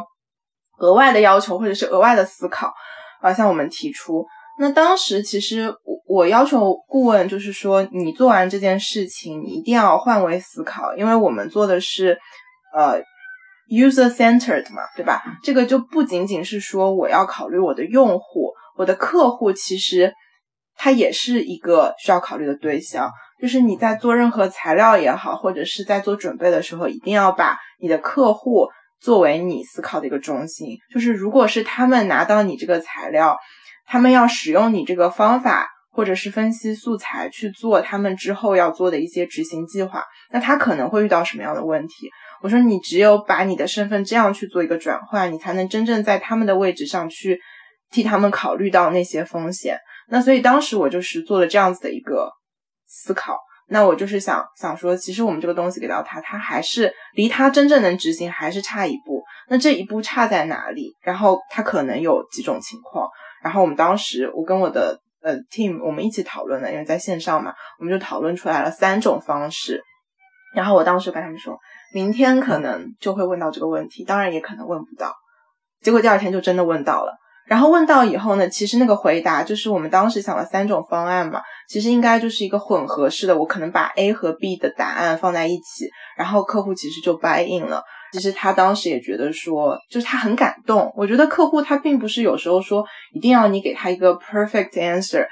[0.80, 2.74] 额外的要求或者是额外的思考
[3.22, 4.26] 啊向我们提出。
[4.60, 12.20] 那当时其实我我要求顾问就是说，你做完这件事情，你一定要换位思考，因为我们做的是
[12.76, 13.02] 呃。
[13.72, 15.24] User centered 嘛，对吧？
[15.42, 20.14] 这个就不仅仅是说我要考虑我的用户，我的客户其实
[20.76, 23.10] 他也是一个需要考虑的对象。
[23.42, 28.68] 就是你在做任何材料也好，或者是在做准备的时候，一定要把你的客户
[29.00, 30.78] 作为你思考的一个中心。
[30.94, 33.38] 就是如果是他们拿到你这个材料，
[33.88, 42.12] 他们要使用你这个方法，或者是分析素材去做他们之后要做的一些执行计划，那他可能会遇到什么样的问题？
[42.42, 47.40] 我说，你只有把你的身份这样去做一个转换，你才能真正在他们的位置上去
[47.92, 49.78] 替他们考虑到那些风险。
[50.10, 52.32] 那所以当时我就是做了这样子的一个
[52.88, 53.38] 思考。
[53.68, 59.24] 那我就是想想说，其实我们这个东西给到他，他还是离他真正能执行还是差一步。
[59.48, 60.94] 那这一步差在哪里？
[61.02, 63.08] 然后他可能有几种情况。
[63.44, 69.82] 然后我们当时我跟我的呃 team 我们一起讨论的，因为在线上嘛，我们就讨论出来了三种方式。
[70.54, 71.58] 然后我当时跟他们说。
[71.94, 75.14] 明天可能就会问到这个问题，当然也可能问不到。
[75.82, 77.18] 结果第二天就真的问到了。
[77.48, 83.38] 然后问到以后呢，其实那个回答就是我们当时想了三种方案嘛，其实应该就是一个混合式的。
[83.38, 87.84] 我可能把 A 和 B 的答案放在一起，然后客户其实就 buy in 了。
[88.14, 90.94] 其实他当时也觉得说，就是他很感动。
[90.96, 95.26] 我觉得客户他并不是有时候说一定要你给他一个 perfect answer，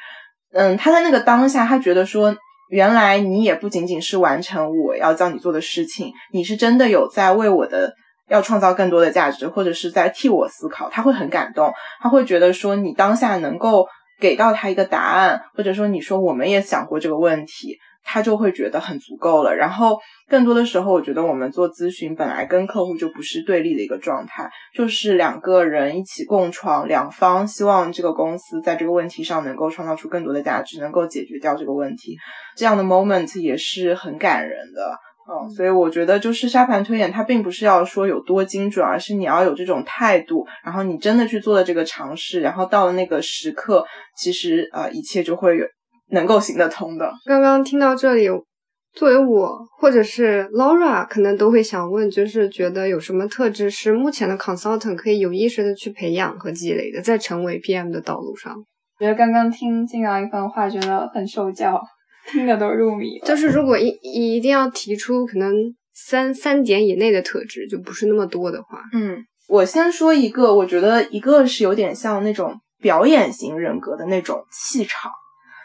[0.51, 2.35] 嗯，他在那个当下，他觉得说。
[2.69, 7.93] 原来你也不仅仅是完成我要叫你做的事情，你是真的有在为我的
[8.29, 10.89] 要创造更多的价值，或者是在替我思考。
[10.89, 13.87] 他会很感动，他会觉得说你当下能够
[14.19, 17.77] 给到他一个答案，或者说你说我们也想过这个问题。
[18.11, 19.55] 他就会觉得很足够了。
[19.55, 32.17] 然后更多的时候，我觉得我们做咨询本来跟客户就不是对立的一个状态，就是两个人一起共创，两方希望这个公司在这个问题上能够创造出更多的价值，能够解决掉这个问题。
[32.57, 34.97] 这样的 moment 也是很感人的。
[35.31, 43.85] 嗯，所以我觉得就是沙盘推演，它并不是要说有多精准，而是你要有这种态度，然后你真的去做了这个尝试，然后到了那个时刻，
[44.17, 45.65] 其实呃，一切就会有。
[46.11, 47.11] 能够行得通的。
[47.25, 48.27] 刚刚听到这里，
[48.93, 58.55] 作为我或者是 Laura，可能都会想问，就是觉得有什么特质是目前的 consultant 可以有意识的去培养和积累的，在成为 PM 的道路上。
[58.99, 61.79] 觉得刚刚听静瑶一番话，觉得很受教，
[62.31, 63.19] 听得都入迷。
[63.19, 65.53] 就是如果一一定要提出可能
[65.93, 75.11] 三三点以内的特质，就不是那么多的话，嗯，我先说一个，我觉得一个是有点像那种表演型人格的那种气场。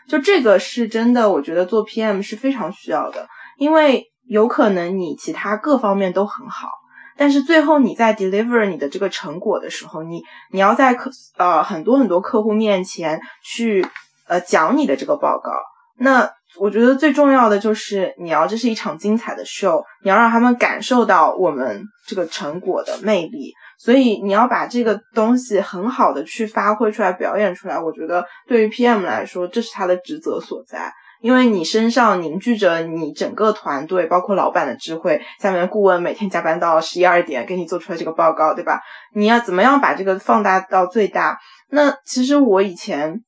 [0.09, 3.27] 就这个是真的，我觉得做 PM 是非常需要的，
[3.59, 6.69] 因为有可能你其他各方面都很好，
[7.17, 13.87] 但是最后你在 deliver 你的这个成果的时候，你你要在客呃很多很多客户面前去
[14.27, 15.51] 呃讲你的这个报告，
[15.99, 23.53] 那我觉得最重要的就是你要这是一场精彩的 show，你要让他们感受到我们这个成果的魅力。
[23.85, 30.91] 所以你要把这个东西很好的去发挥出来、表演出来，我觉得对于 PM 来说，这是他的职责所在。
[31.21, 38.81] 因为你身上凝聚着你整个团队，包括老板的智慧，下面的顾问每天加班到十一二点给你做出来这个报告，对吧？
[39.15, 41.39] 你要怎么样把这个放大到最大？
[41.69, 43.21] 那其实我以前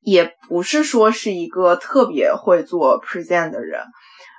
[0.00, 3.80] 也不是说是一个特别会做 present 的人，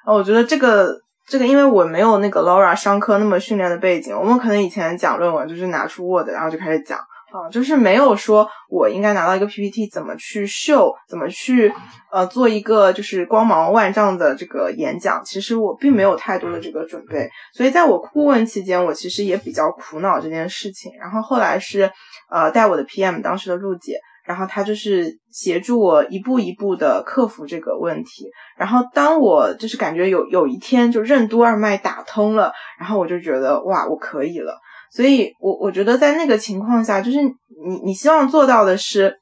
[0.05, 1.06] 我觉得这个。
[1.27, 11.73] 这个因为我没有那个 Laura 商科那么训练的背景，我们可能以前讲论文就是拿出 Word 然后就开始讲啊，就是没有说我应该拿到一个 PPT 怎么去秀，怎么去
[12.09, 15.21] 呃做一个就是光芒万丈的这个演讲。
[15.25, 20.93] 其实我并没有太多的这个准备，所以在我顾问期间，我其实也比较苦恼这件事情。
[20.97, 21.91] 然后后来是
[22.29, 23.99] 呃带我的 PM 当时的陆姐。
[24.27, 28.25] 然后他就是协助我一步一步的克服这个问题。
[28.57, 34.59] 然后当我就是感觉有有一天就任督二脉打通了，然后我就觉得哇，我可以了。
[34.91, 39.19] 所以，我我觉得在那个情况下，就是你你希望做到的是，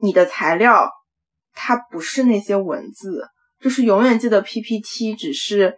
[0.00, 0.90] 你的材料
[1.52, 3.28] 它不是那些文字，
[3.60, 5.76] 就是永远记得 PPT 只是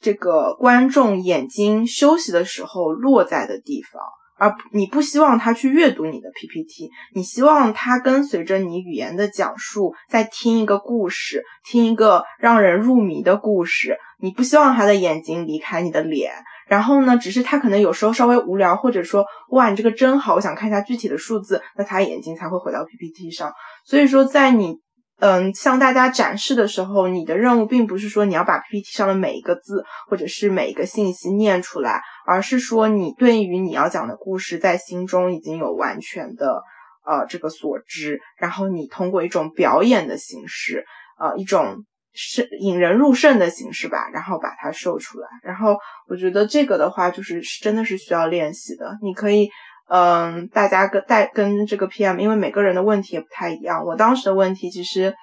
[0.00, 4.02] 这个观众眼睛休息的时候落在的地方。
[4.44, 13.96] 而你不希望他去阅读你的 PPT，你希望他跟随着你语言的讲述，在听一个故事，听一个让人入迷的故事。
[14.20, 16.32] 你不希望他的眼睛离开你的脸，
[16.68, 23.50] 然后呢，只是他可能有时候稍微无聊，或者说哇，你这个真好，我想看一下具体的数字，那他眼睛才会回到 PPT 上。
[23.86, 24.83] 所以说，在你。
[25.24, 36.62] 嗯，向大家展示的时候，你的任务并不是说你要把 PPT 上的每一个字或者是每一个信息念出来，而是说你对于你要讲的故事在心中已经有完全的
[37.06, 40.84] 呃这个所知，然后你通过一种表演的形式，
[41.18, 45.28] 呃一种是引人入胜的形式吧，然后把它秀出来。
[45.42, 45.74] 然后
[46.06, 49.48] 我觉得这个的话就是真的是需要练习的，你可以。
[49.86, 53.84] 嗯，大家跟带跟这个 PM，因为每个人的问题也不太一样。
[53.84, 55.14] 我当时的问题其实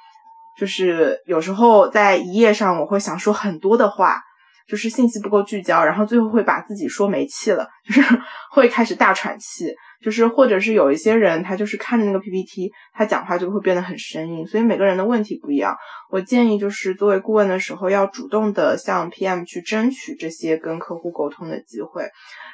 [0.57, 4.21] 就是有时候在一页上我会想说很多的话，
[4.67, 8.01] 就是信息不够聚焦，然后最后会把自己说没气了，就是
[8.53, 14.45] 会开始大喘气，就是或者是有一些人他就是看着那个 PPT，他讲话就会变得很生硬。
[14.45, 15.75] 所以每个人的问题不一样，
[16.11, 22.07] 我建议就是作为顾问的时候要主动的向 PM 去争取这些跟客户沟通的机会，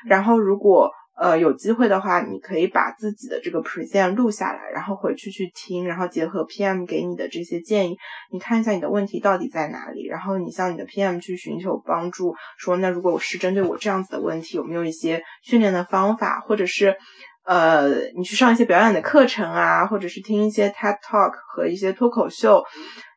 [0.05, 0.89] 然后如果。
[1.19, 7.97] 呃，有机会的话，你可以把自己的这个 present 录下来，然后回去去听，然后结合 PM 给你的这些建议，
[8.31, 16.95] 你看一下你的问题到底在哪里，然后你向你的 PM 去寻求帮助，说那如果我是针对我这样子的问题，有没有一些训练的方法，或者是
[17.45, 22.63] 呃，你去上一些表演的课程啊，或者是听一些 TED Talk 和一些脱口秀，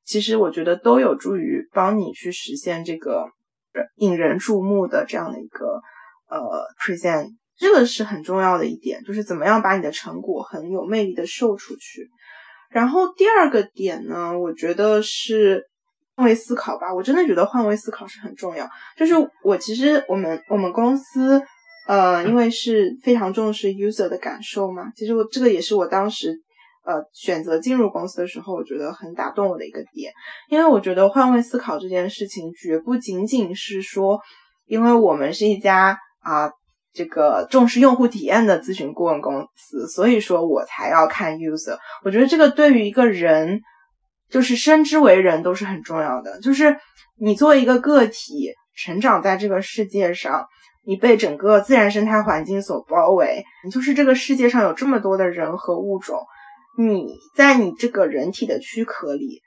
[0.07, 3.27] 其实我觉得都有助于帮你去实现这个
[3.97, 5.83] 引人注目的这样的一个
[6.31, 7.40] 呃 present。
[7.61, 12.09] 这个是很重要的一点，就是怎么样把你的成果很有魅力的秀出去。
[12.71, 15.67] 然后第二个点呢，我觉得是
[16.17, 16.95] 换位思考吧。
[16.95, 18.67] 我真的觉得换位思考是很重要。
[18.97, 21.43] 就是我其实我们我们公司，
[21.87, 24.91] 呃，因为是非常重视 user 的感受嘛。
[24.97, 26.35] 其实我这个也是我当时
[26.87, 30.11] 呃选择进入公司的时候，我觉得很打动我的一个点。
[30.49, 34.19] 因为我觉得换位思考这件事情，绝不仅仅是说，
[34.65, 36.51] 因为我们是一家啊。
[36.93, 41.79] 这个重视用户体验的咨询顾问公司，所以说我才要看 user。
[42.05, 43.61] 我觉得这个对于一个人，
[44.29, 46.41] 就是生之为人都是很重要的。
[46.41, 46.77] 就是
[47.17, 50.49] 你作为一个个体成长在这个世界上，
[50.85, 56.19] 你被整个自然生态环境所包围，就是这个世界上有这么多的人和物种，
[56.77, 59.43] 你在你这个人体的躯壳里，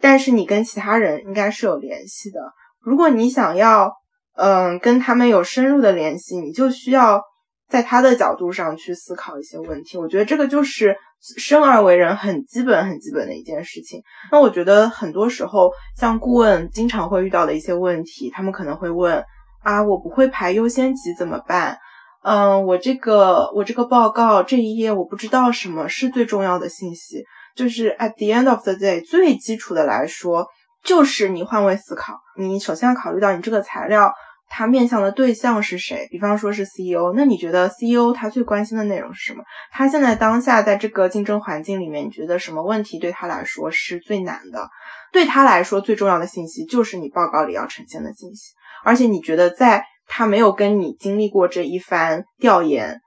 [0.00, 2.40] 但是你跟其他人应该是有联系的。
[2.80, 3.92] 如果你想要。
[4.36, 7.22] 嗯，跟他们有深入的联系，你就需要
[7.68, 9.96] 在他的角度上去思考一些问题。
[9.96, 10.96] 我觉得这个就是
[11.38, 14.02] 生而为人很基本、很基本的一件事情。
[14.32, 19.24] 那我觉得很多时候，像顾问经常会遇到的一些问题，他们可能会问：
[19.62, 21.78] 啊，我不会排优先级怎么办？
[22.24, 27.24] 嗯，我这个我这个报告这一页我不知道什么是最重要的信息。
[27.54, 30.48] 就是 at the end of the day，最基础的来说。
[30.84, 34.12] 就是你换位思考，你首先要考虑到你这个材料
[34.50, 39.42] 它面向的对象是谁，比方说是 CEO，那你觉得 CEO 他最关心的内容是什么？
[39.72, 44.68] 他现在当下在这个竞争环境里面，你觉得什么问题对他来说是最难的？
[45.10, 48.52] 对他来说最重要的信息就是你报告里要呈现的信息，
[48.84, 53.00] 而且你觉得在他没有跟你经历过这一番调研，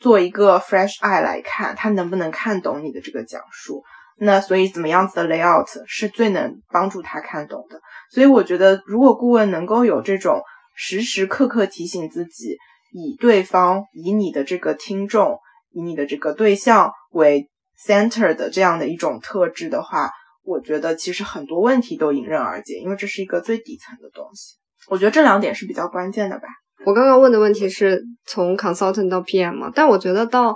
[0.00, 3.84] 做一个 fresh eye 来看，他能不能看懂你的这个讲述？
[4.22, 7.80] 那所以怎么样子的 layout 是最能帮助他看懂的？
[8.12, 10.42] 所以我觉得，如果顾问能够有这种
[10.76, 12.58] 时时刻刻提醒自己，
[12.92, 15.38] 以对方、以你的这个听众、
[15.72, 17.48] 以你的这个对象为
[17.82, 20.10] center 的这样的一种特质的话，
[20.44, 24.56] 我觉得其实很多问题都迎刃而解，因为这是一个最底层的东西。
[24.90, 26.44] 我觉得这两点是比较关键的吧。
[26.84, 30.54] 我刚刚问的问题是从 consultant 到 PM，但我觉得到。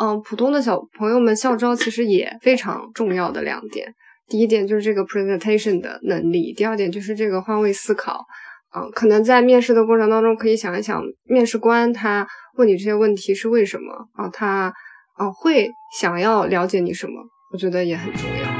[0.00, 3.92] 嗯，普通的小朋友们校招其实也非常重要的两点。
[4.28, 8.24] 第一点就是这个 presentation 的能力，第二点就是这个换位思考。
[8.74, 14.28] 嗯，可能在面试的过程当中，可以想一想，面试官他问你这些问题是为什么啊？
[14.28, 14.72] 他
[15.16, 15.68] 啊会
[16.00, 17.14] 想要了解你什么？
[17.52, 18.59] 我觉得也很重要。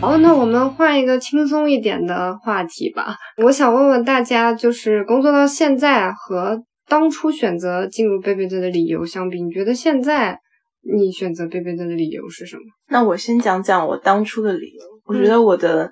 [0.00, 3.16] 好，那我们换一个轻松一点的话题吧。
[3.42, 10.38] 我想问问大家，就是工作到现在和当初选择进入贝贝队的理由相比，你觉得现在
[10.82, 12.62] 你选择贝贝队的理由是什么？
[12.88, 14.84] 那我先讲讲我当初的理由。
[15.04, 15.90] 我觉得我的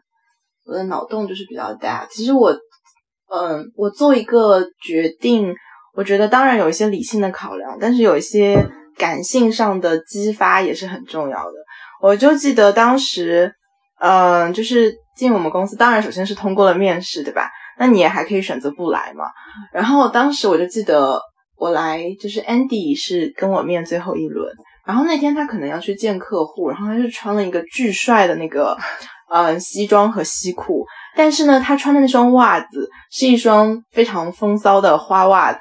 [0.64, 2.06] 我的脑洞就是比较大。
[2.08, 2.52] 其实我，
[3.28, 5.52] 嗯，我做一个决定，
[5.94, 8.64] 我觉得当然有一些理性的考量，但是有一些
[8.96, 11.54] 感性上的激发也是很重要的。
[12.00, 13.52] 我就记得当时。
[13.98, 17.50] 嗯，就是进我们公司，当然首先是通过了面试，对吧？
[17.78, 19.24] 那你也还可以选择不来嘛。
[19.72, 21.20] 然后当时我就记得
[21.56, 24.50] 我来，就是 Andy 是跟我面最后一轮，
[24.86, 28.76] 然后那天他可能要去见客户，然后他就穿了一个巨帅的那个
[29.30, 35.60] 嗯 西装和西裤，但是呢，他穿的那双袜子是一双非常风骚的花袜子，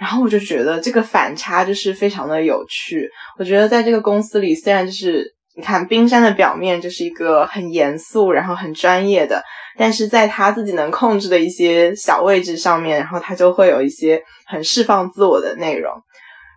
[0.00, 3.08] 然后我就觉得这个反差就是非常的有趣。
[3.38, 5.24] 我觉得在这个公司里，虽然就是。
[5.54, 9.42] 你看，冰山的表面就是一个很严肃，然后很专业的，
[9.76, 15.92] 但是在他自己能控制的一些小位置上面，然后他就会有一些很释放自我的内容，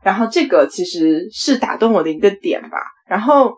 [0.02, 2.78] 然后这个其实是打动我的一个点吧。
[3.06, 3.54] 然后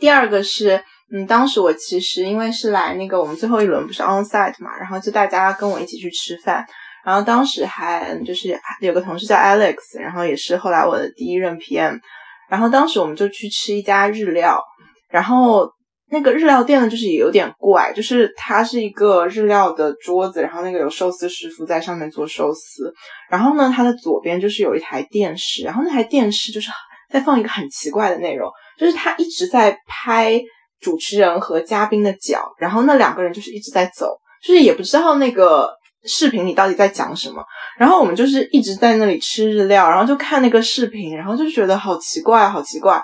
[0.00, 0.82] 第二个是，
[1.12, 6.66] 嗯，当时我其实因为是来那个我们最后一轮不是 on site 嘛，然后就大家跟我一起去吃饭，
[7.04, 12.00] 然后当时还就是有个同事叫 Alex，然后也是后来我的第一任 PM。
[12.50, 14.60] 然后当时我们就去吃一家日料，
[15.08, 15.70] 然后
[16.10, 22.92] 那个日料店呢，就是也有点怪，就是它是一个日料的桌子，然后那个有寿司师傅在上面做寿司，
[23.30, 26.68] 然后呢，它的左边就是有一台电视，然后那台电视就是
[27.08, 30.42] 在放一个很奇怪的内容，就是他一直在拍
[30.80, 35.79] 主持人和嘉宾的脚，然后那两个人就是一直在走，就是也不知道那个。
[36.04, 37.44] 视频里到底在讲什么？
[37.78, 43.02] 然后我们就是一直在那里吃日料，然后就看那个视频，然后就觉得好奇怪，好奇怪。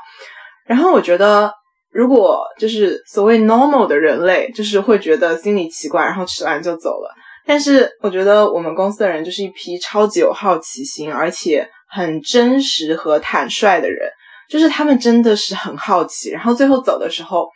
[0.67, 1.53] 然后我觉得，
[1.91, 7.15] 如果就是所谓 normal 的人类，就是会觉得心里奇怪，然后吃完就走了。
[7.45, 14.11] 但是我觉得我们公司的人就是一批超级有好奇心，而且很真实和坦率的人，
[14.49, 16.31] 就是他们真的是很好奇。
[16.31, 17.47] 然后最后走的时候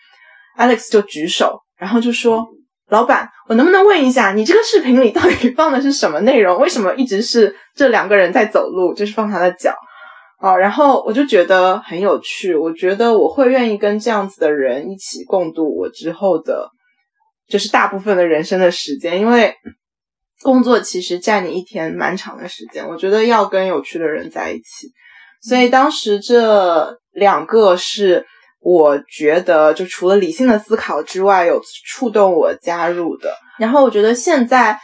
[0.59, 2.47] ，Alex 就举手，然后就说。
[2.91, 6.59] 老板，我能不能问一下，你这个视频里到底 放的是什么内容？
[6.59, 9.74] 为什么一直是这两个人在走路，就是放他的脚？
[10.43, 16.68] 哦，然后我就觉得很有趣，我觉得我会愿意跟这样子的人一起共度我之后的，
[17.49, 19.55] 就是大部分的人生的时间，因为
[20.43, 24.88] 工作其实占你一天蛮长的时间，我觉得要跟有趣的人在一起，
[25.43, 28.26] 所以当时这两个是。
[28.61, 33.34] 我觉得就除了理性的思考之外，有触动我加入的。
[33.58, 34.78] 然后我觉得现在。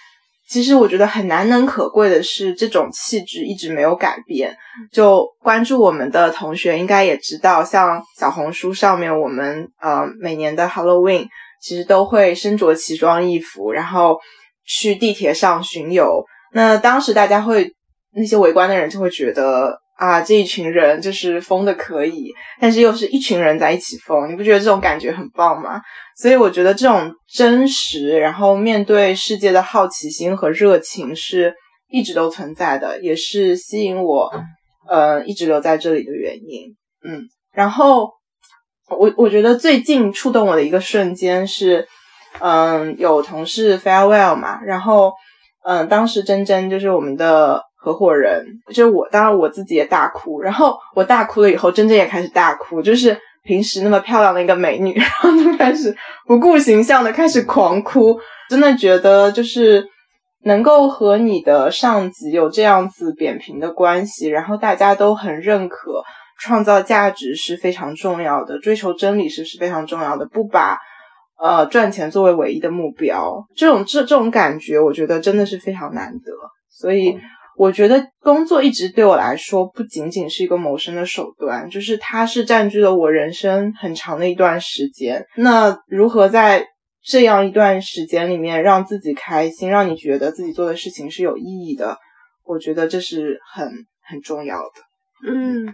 [0.48, 4.56] 其实我觉得很难能可贵的是，这种气质一直没有改变。
[4.92, 11.26] 就关注我们的同学应该也知道，像小红书上面，我们呃每年的 Halloween
[11.60, 14.20] 其实都会身着奇装异服，然后
[14.64, 16.24] 去地铁上巡游。
[16.52, 17.72] 那当时大家会
[18.14, 19.80] 那些围观的人就会觉得。
[19.96, 22.30] 啊，这一群人就是疯的可以，
[22.60, 25.80] 但是又是一群人在一起疯，你不觉得这种感觉很棒吗？
[26.18, 31.54] 所以我觉得这种真实，然后面对世界的好奇心和热情是
[31.88, 34.30] 一直都存在的，也是吸引我，
[34.86, 36.76] 呃，一直留在这里的原因。
[37.02, 37.22] 嗯，
[37.54, 38.10] 然后
[38.90, 41.88] 我我觉得最近触动我的一个瞬间是，
[42.40, 45.12] 嗯，有同事 farewell 嘛，然后，
[45.64, 47.62] 嗯，当时真真就是我们的。
[47.86, 58.18] 合伙人就我，当然我自己也大哭，然后我大哭了以后，真真也开始大哭，就是平时那么漂亮的一个美女， 然后就开始不顾形象的开始狂哭，
[58.50, 59.86] 真的觉得就是
[60.46, 66.02] 能够和你的上级有这样子扁平的关系，然后大家都很认可，
[66.40, 70.76] 创造价值是非常重要的，追求真理是是非常重要的，不把
[71.40, 76.32] 呃赚钱作为唯一的目标，这种这这种感觉，我觉得真的是非常难得，
[76.68, 77.16] 所以。
[77.56, 85.24] 我觉得工作一直对我来说不仅仅是一个谋生的手段，就是它是占据了我人生很长的一段时间。
[85.36, 86.66] 那如何在
[87.02, 91.96] 这样一段时间里面让自己开心，让你觉得自己做的事情是有意义的？
[92.44, 93.66] 我觉得这是很
[94.06, 95.26] 很重要的。
[95.26, 95.66] 嗯，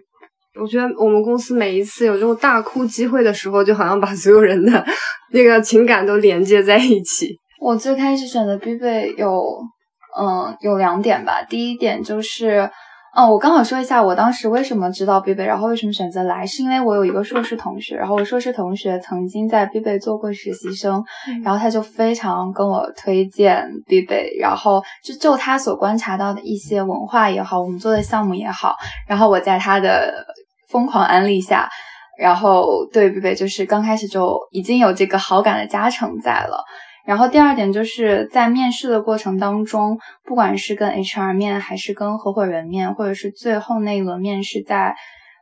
[0.60, 4.84] 我觉得我们公司每一次有这种大哭机会的时候，就好像把所有人的
[5.32, 7.34] 那个情感都连接在一起。
[7.60, 9.42] 我最开始选择必备有。
[10.18, 11.42] 嗯，有两点吧。
[11.48, 12.70] 第一点就是，
[13.14, 21.02] 嗯，我刚好说一下我当时为什么知道必备，然后为什么选择来，是因为我有一个硕士同学，然后我硕士同学曾经在必备做过实习生，
[21.44, 28.74] 然后他就非常跟我推荐必备，然后就就他所观察到的一些文化也好，我们做的项目也好，
[29.06, 30.24] 然后我在他的
[30.70, 31.68] 疯狂安利下，
[32.18, 36.64] 然后对必贝就是刚开始就已经有这个好感的加成在了。
[37.04, 44.94] 然后第二点就是在面试的过程当中，不管是跟 HR 面，还是跟合伙人面，或者是最后那一轮面试，在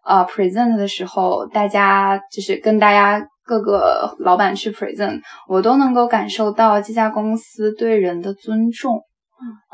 [0.05, 9.03] 呃 present 的时候，大家就是跟大家各个老板去 present，我都能够感受到这家公司对人的尊重。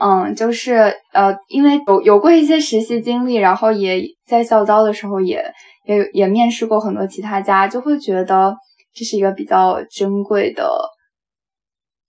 [0.01, 5.45] 嗯，就是呃，因为有有过一些实习经历，然后也在校招的时候也
[5.85, 8.55] 也也面试过很多其他家，就会觉得
[8.95, 10.69] 这是一个比较珍贵的。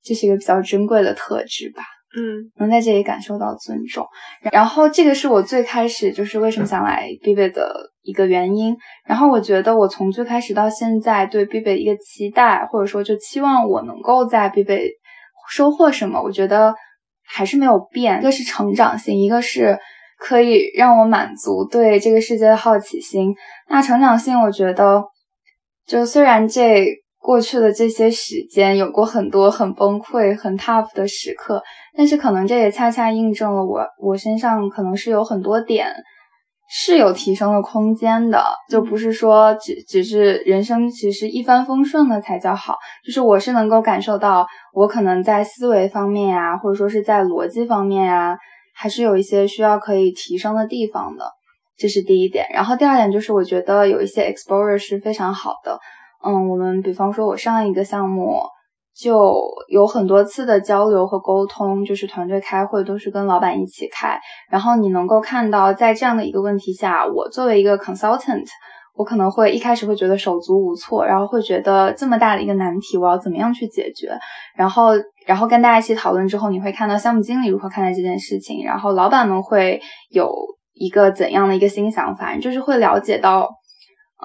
[0.07, 1.83] 这是一个比较珍贵的特质吧，
[2.15, 4.07] 嗯，能在这里感受到尊重，
[4.53, 8.73] 然后这个是我最开始就是为什么想来 B 贝的一个原因。
[9.05, 14.89] 然后我觉得我从最开始到现在对 B 贝一个期待，或者说就期望我能够在 B 贝
[15.49, 16.73] 收获什么，我觉得
[17.25, 18.19] 还是没有变。
[18.19, 19.77] 一个是成长性，一个是
[20.17, 23.35] 可以让我满足对这个世界的好奇心。
[23.67, 25.03] 那成长性，我觉得
[25.85, 27.03] 就虽然这。
[27.27, 31.61] 过去的这些时间有过很多很崩溃、很 tough 的时刻，
[31.93, 35.91] 但是可能这也恰恰印证了我我身上可能是有很多点
[36.69, 48.37] 是有提升的空间的，就不是说只只是人生其实一帆风顺的才叫好，就是我是能够感受到我可能在思维方面啊，或者说是在逻辑方面啊，
[48.73, 51.25] 还是有一些需要可以提升的地方的，
[51.77, 52.45] 这是第一点。
[52.53, 55.77] 然后第二点就是我觉得有一些 exposure 是非常好的。
[56.27, 58.41] 嗯，我们比方说，我上一个项目
[58.93, 59.33] 就
[59.69, 64.19] 有很多次的交流和沟通，就是团队开会都是跟老板一起开。
[64.51, 68.45] 然后你能够看到，在这样的一个问题下，我作为一个 consultant，
[68.95, 74.11] 我可能会一开始会觉得手足无措，然后会觉得这么大的一个难题，我要怎么样去解决？
[74.55, 74.89] 然后，
[75.25, 80.29] 然后跟大家一起讨论之后，你会看到项目经理如何看待这件事情，然后老板们会有
[80.73, 83.47] 一个怎样的一个新想法，就是会了解到。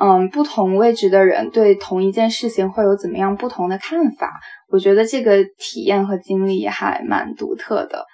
[0.01, 4.41] 嗯，不同位置的人对同一件事情会有怎么样不同的看法？
[4.71, 8.07] 我觉得这个体验和经历还蛮独特的。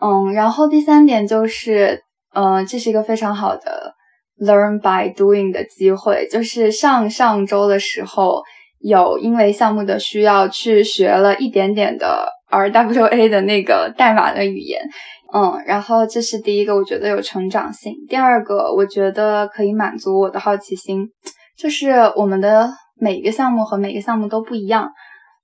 [0.00, 2.02] 嗯，然后第三点就是，
[2.34, 3.94] 嗯，这是一个非常好的
[4.38, 6.28] learn by doing 的机会。
[6.30, 8.42] 就是上上周的时候，
[8.78, 14.80] 有因为项目的需要去学了一点点的 RWA 的那个代码的语言。
[15.36, 17.92] 嗯，然后这是第一个，我觉得有成长性。
[18.08, 21.08] 第二个，我觉得可以满足我的好奇心，
[21.58, 22.70] 就是我们的
[23.00, 24.88] 每一个项目和每个项目都不一样，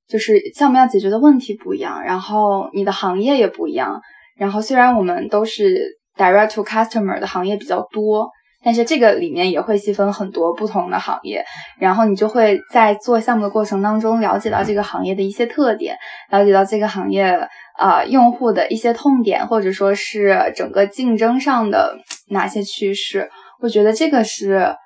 [0.09, 4.01] 就是项目要解决的问题不一样，然后你的行业也不一样。
[4.38, 8.30] 然后虽然我们都是 direct to customer 的行业比较多，
[8.62, 11.45] 但是这个里面也会细分很多不同的行业，
[11.80, 15.97] 然后你就会在做项目的过程当中了解到这个行业的一些特点，
[16.30, 17.36] 了解到这个行业
[17.81, 21.97] 啊用户的一些痛点，或者说是整个竞争上的
[22.28, 23.28] 哪些趋势。
[23.61, 24.76] 我觉得这个是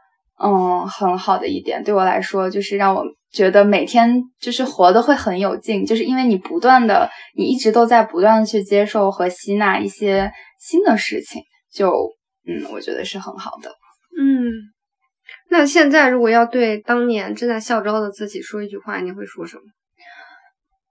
[0.43, 3.05] 嗯很好的一点，对我来说就是让我。
[3.35, 10.31] 觉得每天就是活的会很有劲，就是因为你不断的，你一直都在不断的去接受和吸纳一些
[10.61, 11.43] 新的事情，
[11.73, 11.91] 就
[12.47, 13.71] 嗯，我觉得是很好的。
[14.17, 14.71] 嗯，
[15.51, 19.63] 那现在如果要对当年正在校招的自己说一句话，你会说什么？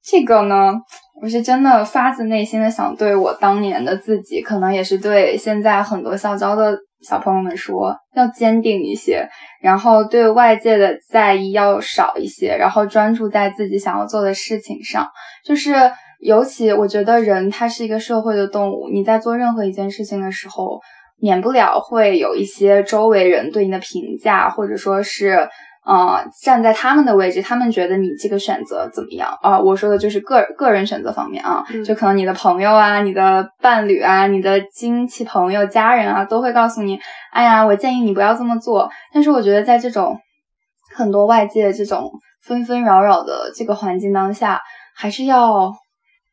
[0.03, 0.73] 这个呢，
[1.21, 6.77] 我是真的发自内心的想对我当年的自己，可能也是对现在很多校招的。
[7.05, 9.27] 小朋友们说要坚定一些，
[9.61, 15.05] 然后对外界的在意要少一些，然后专注在自己想要做的事情上。
[15.43, 15.73] 就是
[16.21, 20.79] 尤其我觉得人他是一个社会的动物，你在做任何一件事情的时候，
[21.19, 25.49] 免不了会有一些周围人对你的评价，或者说是。
[25.83, 29.59] 啊，站在他们的位置，他们觉得你这个选择怎么样啊？
[29.59, 36.99] 我说的就是个个人选择方面啊，就可能你的朋友啊、你的伴侣啊、你的亲戚朋友、家人啊，都会告诉你，
[37.31, 38.89] 哎呀，我建议你不要这么做。
[39.13, 40.17] 但是我觉得在这种
[40.95, 42.09] 很多外界这种
[42.41, 44.61] 纷纷扰扰的这个环境当下，
[44.95, 45.73] 还是要。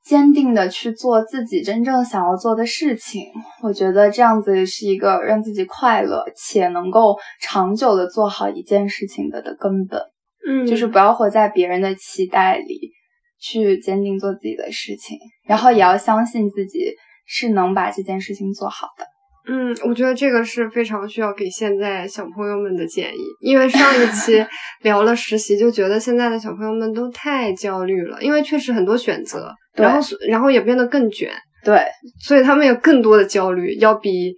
[0.03, 3.25] 坚定的去做自己真正想要做的事情，
[3.63, 10.01] 我觉得这样子是一个让自己快乐且能够长久的做好一件事情的的根本。
[10.49, 12.93] 嗯，就是不要活在别人的期待里，
[13.39, 16.95] 去坚定做自己的事情，然后也要相信自己
[17.27, 19.05] 是能把这件事情做好的。
[19.53, 24.47] 嗯，我觉得这个是非常需要给现在小朋友们的建议，因为上一期
[24.83, 29.53] 聊了实习，就觉得现在的小朋友们都太焦虑了，因为确实很多选择。
[29.75, 31.31] 然后，然后也变得更卷，
[31.65, 31.81] 对，
[32.21, 34.35] 所以他们有更多的焦虑，要比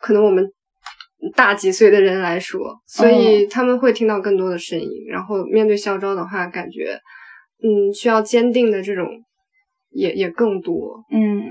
[0.00, 0.44] 可能我们
[1.34, 4.88] 大几岁的人来说，所以他们会听到更多的声音。
[5.08, 6.98] 然后面对校招的话，感觉
[7.64, 9.08] 嗯，需要坚定的这种
[9.90, 11.42] 也也更多，嗯。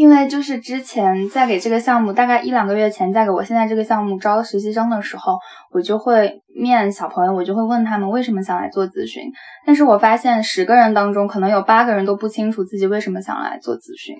[0.00, 5.38] 因为就是之前在给这个项目，大概一两个月前，在给我现在这个项目招实习生的时候，
[5.70, 9.24] 我就会面小朋友，我就会问他们为什么想来做咨询。
[9.66, 14.16] 但是我发现十个人当中，可能有八个人都不清楚自己为什么想来做咨询，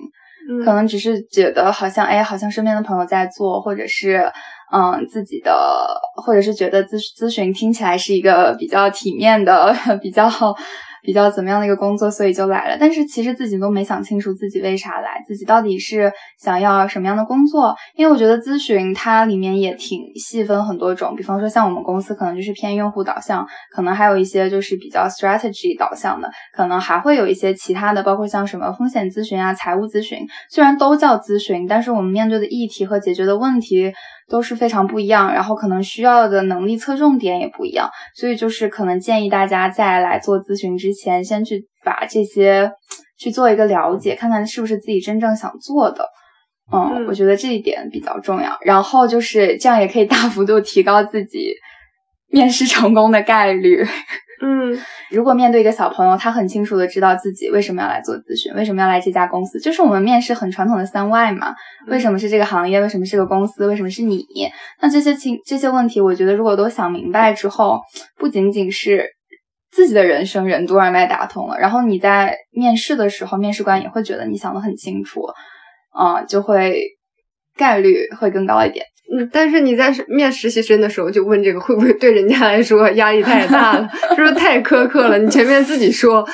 [0.62, 4.30] 可能只是觉得好像哎，好像身边的朋友在做，或者是
[4.70, 5.50] 嗯自己的，
[6.22, 10.30] 或者是觉得咨咨询听起来是一个比较体面的， 比较。
[11.02, 12.76] 比较怎么样的一个工作，所以就来了。
[12.78, 17.74] 但是其实自己都没想清楚自己为啥来，自己到底是想要什么样的工作？
[17.94, 30.18] 因为我觉得咨询它里面也挺细分很多种，比方说像我们公司可能就是偏用户导向，可能还有一些就是比较 strategy 导向的，可能还会有一些其他的，包括像什么风险咨询啊、财务咨询，
[30.50, 33.92] 虽然都叫咨询，但是我们面对的议题和解决的问题。
[34.30, 42.70] 都是非常不一样，然后可能需要的能力侧重点也不一样，所以就是可能建议大家在来做咨询之前，先去把这些
[43.18, 46.06] 去做一个了解，看看是不是自己真正想做的。
[46.72, 48.56] 嗯，我觉得这一点比较重要。
[48.62, 51.52] 然后就是这样也可以大幅度提高自己
[52.28, 53.84] 面试成功的概率。
[54.42, 54.78] 嗯，
[55.10, 61.54] 如果面对一个小朋友，他很清楚的知道自己为什么要来做咨询，为什么要来这家公司，就是我们面试很传统的三 why 嘛，
[61.88, 64.24] 为什么是这个行业，为什么是个公司，为什么是你？
[64.80, 67.80] 那这些情这些问题，我觉得如果都想明白之后，
[68.16, 69.10] 不仅仅是
[69.70, 75.20] 自己的人生任督二脉打通了，然后你在面试的时候，面试官也会觉得你想的很清楚，
[75.92, 76.82] 啊，就会
[77.56, 78.86] 概率会更高一点。
[79.12, 83.88] 嗯，但是你在面实习生的时候就问这个，会不会对人家来说压力太大了？
[84.14, 85.18] 是不是太苛刻了？
[85.18, 86.24] 你前面自己说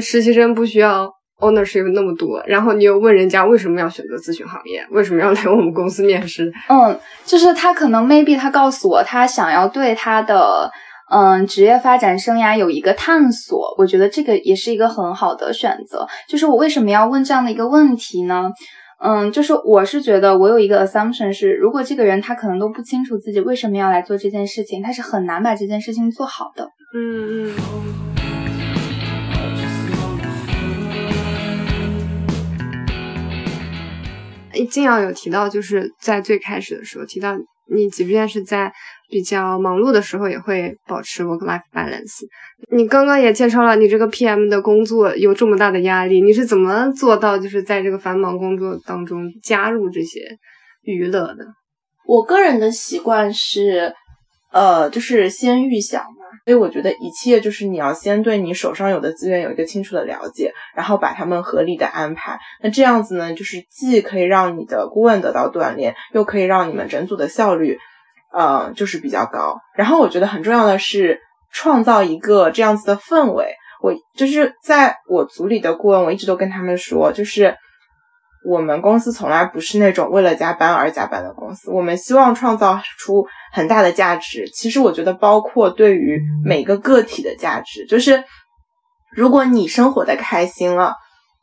[0.00, 1.08] 实习生不需要
[1.38, 6.52] ownership 那么多，然后你又问人家为什么要选择咨询行业，为什么要来我们公司面试？
[6.68, 10.70] 嗯，就是他可能 maybe 他告诉我他想要对他的
[11.12, 16.06] 嗯职业发展生涯有一个探索，我觉得这个也是一个很好的选择。
[16.28, 18.50] 就是我为什么要问这样的一个问题呢？
[19.06, 26.70] 嗯，就是我是觉得我有一个 assumption 是，如果这个人他可能都不清楚自己为什么要来做这件事情，他是很难把这件事情做好的。
[26.96, 27.54] 嗯嗯。
[34.70, 37.36] 金瑶有提到，就是在最开始的时候提到，
[37.70, 38.72] 你即便是在。
[39.14, 42.26] 比较忙碌的时候也会保持 work-life balance。
[42.72, 50.18] 你刚刚也介绍了你这个 PM 的工作有这么大的压力，你是怎么做到就是在这个繁忙工作当中加入这些
[50.82, 51.46] 娱乐的？
[52.04, 53.94] 我个人的习惯是，
[54.50, 62.36] 呃，就是先预想嘛，所以我觉得一切就是你要先对你手上有的资源有一个清楚的了解，然后把他们合理的安排。
[62.64, 67.78] 那这样子呢，就是既可以让你的顾问得到锻炼，又可以让你们整组的效率。
[68.34, 69.56] 呃，就是比较高。
[69.76, 71.20] 然后我觉得很重要的是
[71.52, 73.54] 创造一个这样子的氛围。
[73.80, 77.56] 我就是在我组里的顾问，我一直都跟他们说，就是
[78.50, 81.70] 我们公司从来不是那种为了加班而加班的公司。
[81.70, 84.50] 我们希望创造出很大的价值。
[84.52, 88.24] 其实我觉得，包括对于每个个体的价值，就是
[89.14, 90.94] 如果你生活的开心了。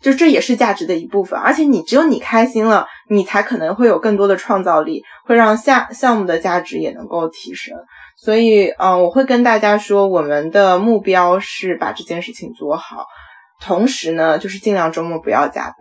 [0.02, 7.78] 就这也是价值的一部分，而且你只有你开心了，你才可能会有更多的创造力，会让下项目的价值也能够提升。
[8.18, 13.06] 所以，嗯，我会跟大家说，我们的目标是把这件事情做好，
[13.62, 15.76] 同时呢，就是尽量周末不要加班。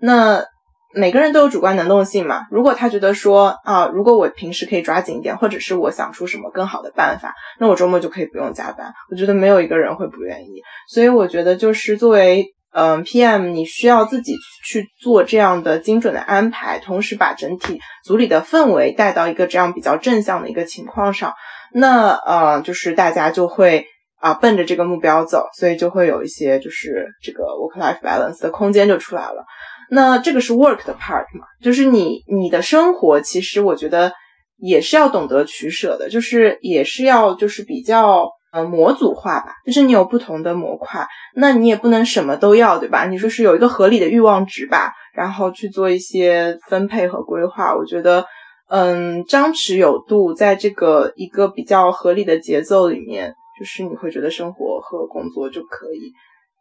[0.00, 0.44] 那
[0.92, 8.92] 每个人都有主观能动性嘛，如果他觉得说啊，如果我平时可以抓紧一点，或者是我想出什么更好的办法，那我周末就可以不用加班。
[9.10, 10.62] 我觉得没有一个人会不愿意。
[10.88, 12.52] 所以，我觉得就是作为。
[12.72, 21.34] 嗯，PM 你需要自己去做这样的精准的安排，同时把整体组里的氛围带到一个这样比较正向的一个情况上，
[21.74, 23.86] 那呃，就是大家就会
[24.20, 29.44] 啊奔着这个目标走，所以就会有一些就是这个 work-life balance 的空间就出来了。
[29.90, 34.12] 那这个是 work 的 part 嘛，就是你你的生活其实我觉得
[34.58, 38.30] 也是要懂得取舍的，就是也是要就是比较。
[38.52, 43.06] 呃，模组化吧，就是你有不同的模块，那你也不能什么都要，对吧？
[43.06, 47.76] 你说是有一个合理的欲望值吧，然后去做一些分配和规划。
[47.76, 48.24] 我觉得，
[48.68, 56.12] 嗯，张弛有度，在这个一个比较合理的节奏里面，就是你会觉得生活和工作就可以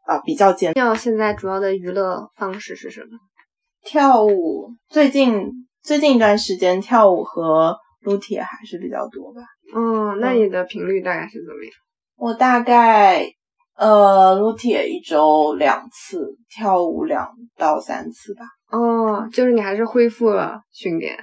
[0.05, 0.73] 啊比较简。
[0.75, 3.17] 要现在主要的娱乐方式是什么？
[3.83, 4.69] 跳舞。
[4.89, 5.49] 最近
[5.81, 9.41] 最近一段时间，跳舞和撸铁还是比较多吧。
[9.73, 11.73] 哦，那你的频率大概是怎么样？
[12.17, 13.25] 我大概
[13.75, 18.45] 呃撸铁一周两次，跳舞两到三次吧。
[18.71, 21.17] 哦，就是你还是恢复了训练。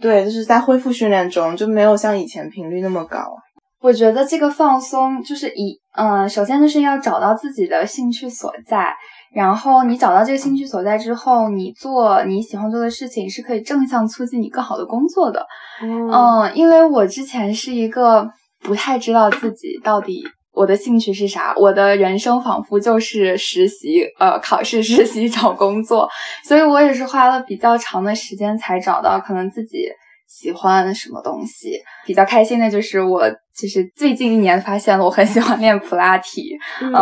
[0.00, 3.36] 对，就是在恢复训练中，就没有像以前频率那么高。
[3.80, 8.94] 我觉得这个放松就是以嗯，首先就是要找到自己的兴趣所在。
[9.34, 15.46] 然后你找到这个兴趣所在之后，你做你喜欢做的事情是可以正向促进你更好的工作的。
[15.82, 18.28] 嗯，因为我之前是一个
[18.60, 20.22] 不太知道自己到底
[20.52, 26.08] 我的兴趣是啥，我的人生仿佛就是实习，呃，考试、实习、 找工作，
[26.44, 29.88] 所以我也是花了比较长的时间才找到可能自己。
[30.30, 31.72] 喜欢什么东西？
[32.06, 36.56] 比较开心的就是我，就是最近一年发现了我很喜欢练普拉提。
[36.80, 36.92] 嗯，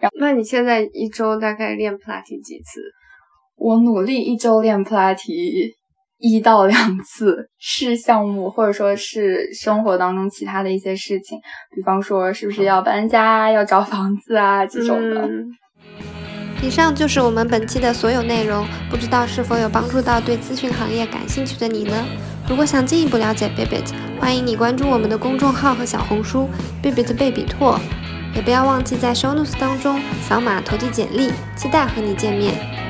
[0.00, 2.80] 然后那你现在一周大概练普拉提几次？
[3.56, 5.76] 我努力一周练普拉提
[6.16, 11.38] 一到两次，是项目或者说是生活当中其他的一些事情，
[11.76, 15.28] 比方说是不是要搬家、要找房子啊这种的。
[16.62, 22.04] 以上就是我们本期的所有内容，不知道是否有帮助到对咨询行业感兴趣的你呢？
[22.50, 26.50] 如果想进一步了解 Bibit，欢迎你关注我们的公众号和小红书
[26.82, 27.78] Bibit 贝比拓，
[28.34, 32.89] 也不要忘记在 Show Notes 当中扫码投递简历，期待和你见面。